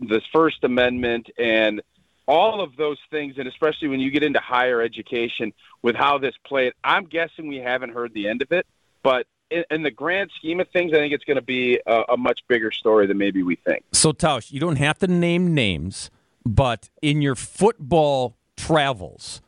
this 0.00 0.22
First 0.32 0.64
Amendment 0.64 1.30
and 1.38 1.82
all 2.26 2.60
of 2.60 2.76
those 2.76 2.98
things, 3.10 3.34
and 3.38 3.46
especially 3.46 3.88
when 3.88 4.00
you 4.00 4.10
get 4.10 4.22
into 4.22 4.40
higher 4.40 4.80
education 4.82 5.52
with 5.82 5.94
how 5.94 6.18
this 6.18 6.34
played, 6.44 6.72
I'm 6.82 7.04
guessing 7.04 7.46
we 7.46 7.58
haven't 7.58 7.90
heard 7.90 8.12
the 8.14 8.28
end 8.28 8.42
of 8.42 8.52
it, 8.52 8.66
but. 9.02 9.26
In, 9.48 9.62
in 9.70 9.84
the 9.84 9.92
grand 9.92 10.32
scheme 10.36 10.58
of 10.58 10.68
things, 10.70 10.92
I 10.92 10.96
think 10.96 11.12
it's 11.12 11.22
going 11.22 11.36
to 11.36 11.40
be 11.40 11.78
a, 11.86 12.02
a 12.08 12.16
much 12.16 12.40
bigger 12.48 12.72
story 12.72 13.06
than 13.06 13.16
maybe 13.16 13.44
we 13.44 13.54
think. 13.54 13.84
So, 13.92 14.10
Tausch, 14.10 14.50
you 14.50 14.58
don't 14.58 14.74
have 14.74 14.98
to 14.98 15.06
name 15.06 15.54
names, 15.54 16.10
but 16.44 16.90
in 17.00 17.22
your 17.22 17.36
football 17.36 18.36
travels, 18.56 19.40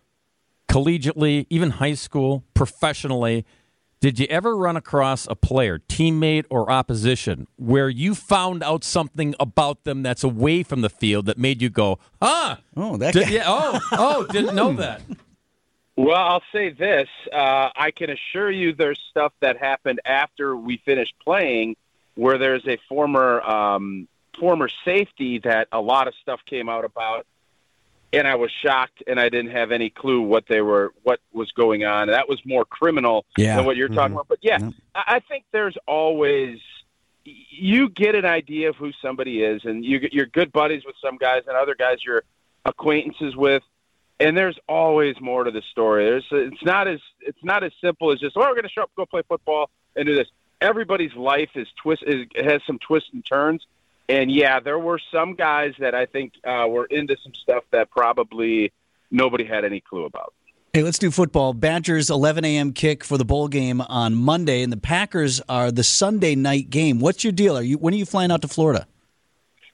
collegiately, 0.68 1.46
even 1.50 1.70
high 1.70 1.94
school, 1.94 2.44
professionally, 2.54 3.44
did 4.00 4.18
you 4.20 4.26
ever 4.30 4.56
run 4.56 4.76
across 4.76 5.26
a 5.28 5.34
player, 5.34 5.78
teammate 5.78 6.44
or 6.50 6.70
opposition, 6.70 7.46
where 7.56 7.88
you 7.88 8.14
found 8.14 8.62
out 8.62 8.84
something 8.84 9.34
about 9.40 9.84
them 9.84 10.02
that's 10.02 10.22
away 10.22 10.62
from 10.62 10.82
the 10.82 10.88
field 10.90 11.26
that 11.26 11.38
made 11.38 11.60
you 11.60 11.68
go, 11.70 11.98
huh? 12.22 12.56
Oh, 12.76 12.96
that 12.96 13.12
Did- 13.14 13.24
guy- 13.24 13.30
yeah, 13.30 13.42
oh, 13.46 13.80
oh, 13.92 14.26
didn't 14.26 14.54
know 14.54 14.72
that. 14.74 15.02
Well, 15.96 16.14
I'll 16.16 16.42
say 16.52 16.70
this. 16.70 17.08
Uh, 17.32 17.70
I 17.74 17.90
can 17.90 18.08
assure 18.10 18.50
you 18.52 18.72
there's 18.72 19.00
stuff 19.10 19.32
that 19.40 19.56
happened 19.56 20.00
after 20.04 20.56
we 20.56 20.76
finished 20.84 21.14
playing 21.24 21.74
where 22.14 22.38
there's 22.38 22.66
a 22.68 22.78
former 22.88 23.40
um, 23.42 24.06
former 24.38 24.68
safety 24.84 25.40
that 25.40 25.66
a 25.72 25.80
lot 25.80 26.06
of 26.06 26.14
stuff 26.22 26.40
came 26.46 26.68
out 26.68 26.84
about 26.84 27.26
and 28.12 28.26
I 28.26 28.34
was 28.36 28.50
shocked 28.50 29.02
and 29.06 29.20
I 29.20 29.28
didn't 29.28 29.50
have 29.50 29.70
any 29.72 29.90
clue 29.90 30.20
what 30.22 30.44
they 30.48 30.60
were 30.62 30.92
what 31.02 31.20
was 31.32 31.52
going 31.52 31.84
on. 31.84 32.08
That 32.08 32.28
was 32.28 32.40
more 32.44 32.64
criminal 32.64 33.24
Yeah. 33.36 33.56
than 33.56 33.64
what 33.66 33.76
you're 33.76 33.88
talking 33.88 34.10
Mhm. 34.16 34.20
about. 34.20 34.28
But 34.28 34.38
yeah, 34.42 34.70
I 34.94 35.02
I 35.16 35.20
think 35.20 35.44
there's 35.52 35.76
always 35.86 36.58
you 37.24 37.90
get 37.90 38.14
an 38.14 38.24
idea 38.24 38.70
of 38.70 38.76
who 38.76 38.90
somebody 39.02 39.42
is 39.42 39.64
and 39.64 39.84
you 39.84 40.08
you're 40.12 40.26
good 40.26 40.50
buddies 40.52 40.84
with 40.86 40.96
some 41.02 41.16
guys 41.18 41.42
and 41.46 41.56
other 41.56 41.74
guys 41.74 41.98
you're 42.04 42.24
acquaintances 42.64 43.36
with 43.36 43.62
and 44.20 44.36
there's 44.36 44.58
always 44.68 45.20
more 45.20 45.44
to 45.44 45.50
the 45.50 45.62
story. 45.70 46.04
There's 46.06 46.26
it's 46.30 46.62
not 46.64 46.88
as 46.88 47.00
it's 47.20 47.42
not 47.44 47.62
as 47.64 47.72
simple 47.80 48.10
as 48.12 48.18
just 48.20 48.36
oh 48.36 48.40
we're 48.40 48.50
going 48.54 48.62
to 48.62 48.68
show 48.70 48.82
up 48.82 48.90
go 48.96 49.04
play 49.06 49.22
football 49.28 49.70
and 49.96 50.06
do 50.06 50.14
this. 50.14 50.28
Everybody's 50.60 51.14
life 51.14 51.50
is 51.54 51.68
twist 51.76 52.02
is, 52.06 52.26
has 52.34 52.62
some 52.66 52.78
twists 52.78 53.10
and 53.12 53.24
turns. 53.24 53.66
And 54.08 54.30
yeah, 54.30 54.60
there 54.60 54.78
were 54.78 55.00
some 55.12 55.34
guys 55.34 55.74
that 55.80 55.94
I 55.94 56.06
think 56.06 56.32
uh, 56.44 56.66
were 56.68 56.86
into 56.86 57.16
some 57.22 57.34
stuff 57.34 57.64
that 57.72 57.90
probably 57.90 58.72
nobody 59.10 59.44
had 59.44 59.64
any 59.64 59.80
clue 59.80 60.04
about. 60.04 60.32
Hey, 60.72 60.82
let's 60.82 60.98
do 60.98 61.10
football. 61.10 61.54
Badgers 61.54 62.10
11 62.10 62.44
a.m. 62.44 62.72
kick 62.72 63.02
for 63.02 63.18
the 63.18 63.24
bowl 63.24 63.48
game 63.48 63.80
on 63.80 64.14
Monday, 64.14 64.62
and 64.62 64.72
the 64.72 64.76
Packers 64.78 65.40
are 65.48 65.70
the 65.70 65.82
Sunday 65.82 66.34
night 66.34 66.70
game. 66.70 67.00
What's 67.00 67.24
your 67.24 67.32
deal? 67.32 67.56
Are 67.56 67.62
you 67.62 67.78
when 67.78 67.94
are 67.94 67.96
you 67.96 68.06
flying 68.06 68.30
out 68.30 68.42
to 68.42 68.48
Florida? 68.48 68.86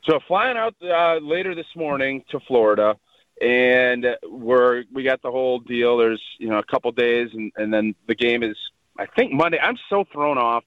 So 0.05 0.21
flying 0.27 0.57
out 0.57 0.75
uh, 0.83 1.17
later 1.17 1.55
this 1.55 1.67
morning 1.75 2.23
to 2.31 2.39
Florida, 2.41 2.97
and 3.41 4.07
we're 4.29 4.85
we 4.93 5.03
got 5.03 5.21
the 5.23 5.31
whole 5.31 5.59
deal. 5.59 5.97
There's 5.97 6.23
you 6.39 6.49
know 6.49 6.59
a 6.59 6.65
couple 6.65 6.91
days, 6.93 7.31
and, 7.33 7.53
and 7.57 7.73
then 7.73 7.95
the 8.07 8.15
game 8.15 8.43
is 8.43 8.57
I 8.99 9.07
think 9.07 9.33
Monday. 9.33 9.59
I'm 9.59 9.77
so 9.91 10.05
thrown 10.13 10.39
off 10.39 10.65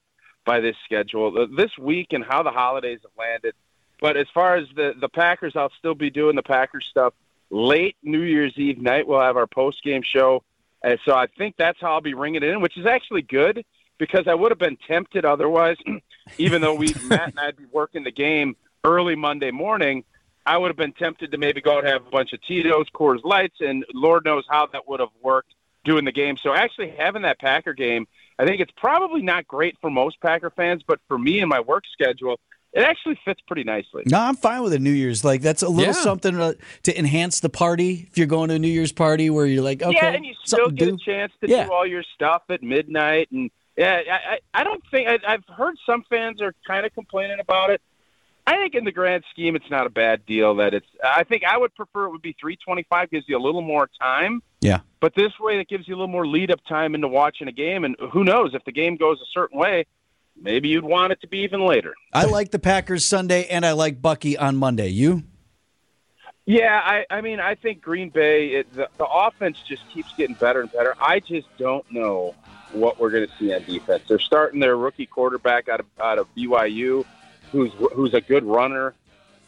by 0.48 0.62
this 0.62 0.78
schedule 0.86 1.38
Uh, 1.38 1.46
this 1.56 1.78
week 1.78 2.14
and 2.14 2.24
how 2.24 2.42
the 2.42 2.50
holidays 2.50 3.00
have 3.04 3.12
landed. 3.20 3.54
But 4.00 4.16
as 4.16 4.28
far 4.34 4.56
as 4.56 4.68
the 4.76 4.96
the 5.00 5.10
Packers, 5.10 5.56
I'll 5.56 5.74
still 5.78 5.94
be 5.94 6.10
doing 6.10 6.36
the 6.36 6.44
Packers 6.44 6.88
stuff 6.90 7.14
late 7.50 7.98
New 8.02 8.22
Year's 8.22 8.58
Eve 8.58 8.82
night. 8.82 9.08
We'll 9.08 9.22
have 9.22 9.38
our 9.38 9.48
post 9.48 9.84
game 9.84 10.02
show, 10.02 10.44
and 10.82 11.00
so 11.06 11.14
I 11.14 11.28
think 11.28 11.56
that's 11.58 11.80
how 11.82 11.94
I'll 11.94 12.02
be 12.02 12.14
ringing 12.14 12.44
it 12.44 12.50
in, 12.50 12.62
which 12.62 12.78
is 12.78 12.86
actually 12.86 13.24
good 13.24 13.66
because 13.98 14.28
I 14.28 14.36
would 14.36 14.52
have 14.52 14.60
been 14.60 14.78
tempted 14.88 15.26
otherwise. 15.26 15.78
even 16.38 16.62
though 16.62 16.76
we 16.76 16.94
Matt 17.06 17.30
and 17.30 17.40
I'd 17.40 17.58
be 17.58 17.66
working 17.72 18.04
the 18.04 18.12
game 18.12 18.56
early 18.84 19.16
Monday 19.16 19.52
morning, 19.52 20.04
I 20.46 20.58
would 20.58 20.70
have 20.70 20.78
been 20.78 20.94
tempted 20.94 21.32
to 21.32 21.38
maybe 21.38 21.60
go 21.60 21.80
and 21.80 21.88
have 21.88 22.08
a 22.08 22.10
bunch 22.10 22.32
of 22.34 22.42
Tito's, 22.42 22.90
Coors 22.90 23.24
Lights, 23.24 23.58
and 23.60 23.86
Lord 23.94 24.24
knows 24.24 24.46
how 24.50 24.68
that 24.68 24.88
would 24.88 25.02
have 25.02 25.10
worked 25.22 25.54
doing 25.84 26.06
the 26.06 26.12
game. 26.12 26.38
So 26.38 26.54
actually 26.54 26.90
having 26.90 27.24
that 27.24 27.40
Packer 27.40 27.74
game, 27.74 28.08
I 28.40 28.46
think 28.46 28.62
it's 28.62 28.72
probably 28.78 29.22
not 29.22 29.48
great 29.48 29.78
for 29.82 29.90
most 29.90 30.20
Packer 30.22 30.50
fans, 30.52 30.84
but 30.88 31.00
for 31.08 31.18
me 31.18 31.40
and 31.40 31.50
my 31.50 31.60
work 31.60 31.84
schedule, 31.92 32.40
it 32.74 32.82
actually 32.82 33.20
fits 33.26 33.42
pretty 33.48 33.64
nicely. 33.64 34.04
No, 34.06 34.20
I'm 34.20 34.36
fine 34.36 34.62
with 34.62 34.74
a 34.74 34.80
New 34.80 34.92
Year's. 34.92 35.24
Like 35.26 35.42
that's 35.42 35.64
a 35.64 35.70
little 35.70 35.86
Yeah. 35.96 36.02
something 36.04 36.34
to, 36.36 36.58
to 36.84 37.00
enhance 37.00 37.40
the 37.40 37.50
party. 37.50 38.08
If 38.12 38.18
you're 38.18 38.28
going 38.28 38.50
to 38.50 38.56
a 38.56 38.60
New 38.60 38.68
Year's 38.68 38.92
party 38.92 39.30
where 39.30 39.46
you're 39.48 39.64
like, 39.64 39.82
okay, 39.82 39.96
yeah, 39.96 40.10
and 40.10 40.26
you 40.26 40.34
still 40.46 40.70
get 40.70 40.90
do. 40.90 40.96
a 40.96 40.98
chance 40.98 41.32
to 41.42 41.50
Yeah. 41.50 41.66
do 41.66 41.74
all 41.74 41.88
your 41.88 42.04
stuff 42.14 42.44
at 42.50 42.62
midnight. 42.62 43.30
And 43.32 43.50
yeah, 43.78 44.02
I, 44.12 44.14
I 44.14 44.40
I 44.54 44.64
don't 44.64 44.84
think 44.92 45.08
I, 45.08 45.18
I've 45.28 45.44
heard 45.48 45.76
some 45.86 46.04
fans 46.10 46.42
are 46.42 46.54
kind 46.68 46.86
of 46.86 46.94
complaining 46.94 47.40
about 47.40 47.72
it. 47.72 47.82
I 48.48 48.56
think 48.56 48.76
in 48.76 48.86
the 48.86 48.94
grand 48.94 49.26
scheme, 49.30 49.58
it's 49.58 49.70
not 49.70 49.86
a 49.86 49.90
bad 49.90 50.26
deal. 50.26 50.56
That 50.56 50.74
it's. 50.74 50.88
I 51.04 51.26
think 51.26 51.44
I 51.44 51.58
would 51.58 51.76
prefer 51.76 52.06
it 52.06 52.12
would 52.12 52.22
be 52.22 52.34
three 52.40 52.56
twenty 52.56 52.84
five. 52.90 53.12
Gives 53.12 53.28
you 53.28 53.38
a 53.38 53.44
little 53.44 53.62
more 53.62 53.90
time. 54.02 54.42
Yeah. 54.62 54.80
But 55.02 55.14
this 55.16 55.34
way, 55.38 55.60
it 55.60 55.68
gives 55.68 55.86
you 55.88 55.96
a 55.96 55.98
little 55.98 56.08
more 56.08 56.26
lead 56.26 56.50
up 56.50 56.64
time 56.66 56.96
into 56.96 57.10
watching 57.10 57.50
a 57.50 57.52
game. 57.52 57.84
And 57.84 57.98
who 58.12 58.24
knows 58.24 58.56
if 58.56 58.64
the 58.64 58.72
game 58.72 58.96
goes 58.96 59.20
a 59.22 59.30
certain 59.34 59.60
way, 59.60 59.86
maybe 60.42 60.70
you'd 60.70 60.86
want 60.86 61.12
it 61.12 61.20
to 61.22 61.28
be 61.28 61.40
even 61.40 61.66
later. 61.66 61.94
I 62.14 62.24
like 62.24 62.52
the 62.52 62.60
Packers 62.60 63.06
Sunday, 63.06 63.46
and 63.48 63.66
I 63.66 63.74
like 63.74 64.02
Bucky 64.02 64.38
on 64.38 64.56
Monday. 64.56 64.88
You? 64.88 65.24
Yeah, 66.46 66.82
I, 66.82 67.06
I 67.10 67.20
mean, 67.20 67.42
I 67.42 67.56
think 67.56 67.82
Green 67.82 68.10
Bay, 68.10 68.48
it, 68.52 68.74
the, 68.74 68.88
the 68.98 69.06
offense 69.06 69.58
just 69.68 69.84
keeps 69.90 70.14
getting 70.16 70.36
better 70.36 70.62
and 70.62 70.72
better. 70.72 70.96
I 70.98 71.20
just 71.20 71.48
don't 71.58 71.86
know 71.92 72.34
what 72.72 72.98
we're 73.00 73.10
going 73.10 73.28
to 73.28 73.34
see 73.38 73.54
on 73.54 73.64
defense. 73.66 74.04
They're 74.08 74.18
starting 74.20 74.62
their 74.62 74.78
rookie 74.78 75.06
quarterback 75.06 75.68
out 75.68 75.82
of 75.82 75.86
out 76.00 76.18
of 76.18 76.28
BYU, 76.36 77.06
who's 77.52 77.72
who's 77.94 78.14
a 78.14 78.22
good 78.22 78.44
runner. 78.44 78.94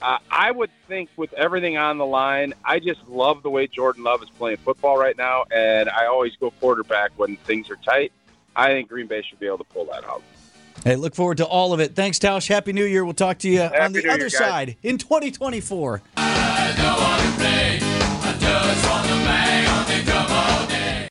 Uh, 0.02 0.18
I 0.32 0.52
would 0.52 0.70
think 0.88 1.10
with 1.18 1.34
everything 1.34 1.78
on 1.78 1.98
the 1.98 2.06
line, 2.06 2.54
I 2.64 2.80
just 2.80 3.06
love 3.10 3.44
the 3.44 3.50
way 3.50 3.68
Jordan 3.68 4.04
Love 4.04 4.24
is 4.24 4.30
playing 4.30 4.58
football 4.58 4.98
right 4.98 5.18
now, 5.18 5.44
and 5.54 5.90
I 5.90 6.06
always 6.06 6.36
go 6.38 6.52
quarterback 6.52 7.12
when 7.18 7.36
things 7.38 7.70
are 7.70 7.76
tight. 7.76 8.14
I 8.56 8.68
think 8.70 8.88
Green 8.88 9.08
Bay 9.08 9.22
should 9.22 9.40
be 9.40 9.48
able 9.48 9.58
to 9.58 9.64
pull 9.66 9.86
that 9.86 10.06
out. 10.06 10.24
Hey, 10.86 10.96
look 10.96 11.16
forward 11.16 11.38
to 11.38 11.46
all 11.46 11.74
of 11.74 11.82
it. 11.82 11.96
Thanks, 11.96 12.18
Tausch. 12.20 12.48
Happy 12.48 12.72
New 12.72 12.86
Year. 12.86 13.04
We'll 13.04 13.14
talk 13.14 13.40
to 13.40 13.50
you 13.50 13.62
on 13.62 13.92
the 13.92 14.02
New 14.02 14.10
other 14.10 14.30
guys. 14.30 14.38
side 14.38 14.78
in 14.82 14.98
2024. 14.98 16.02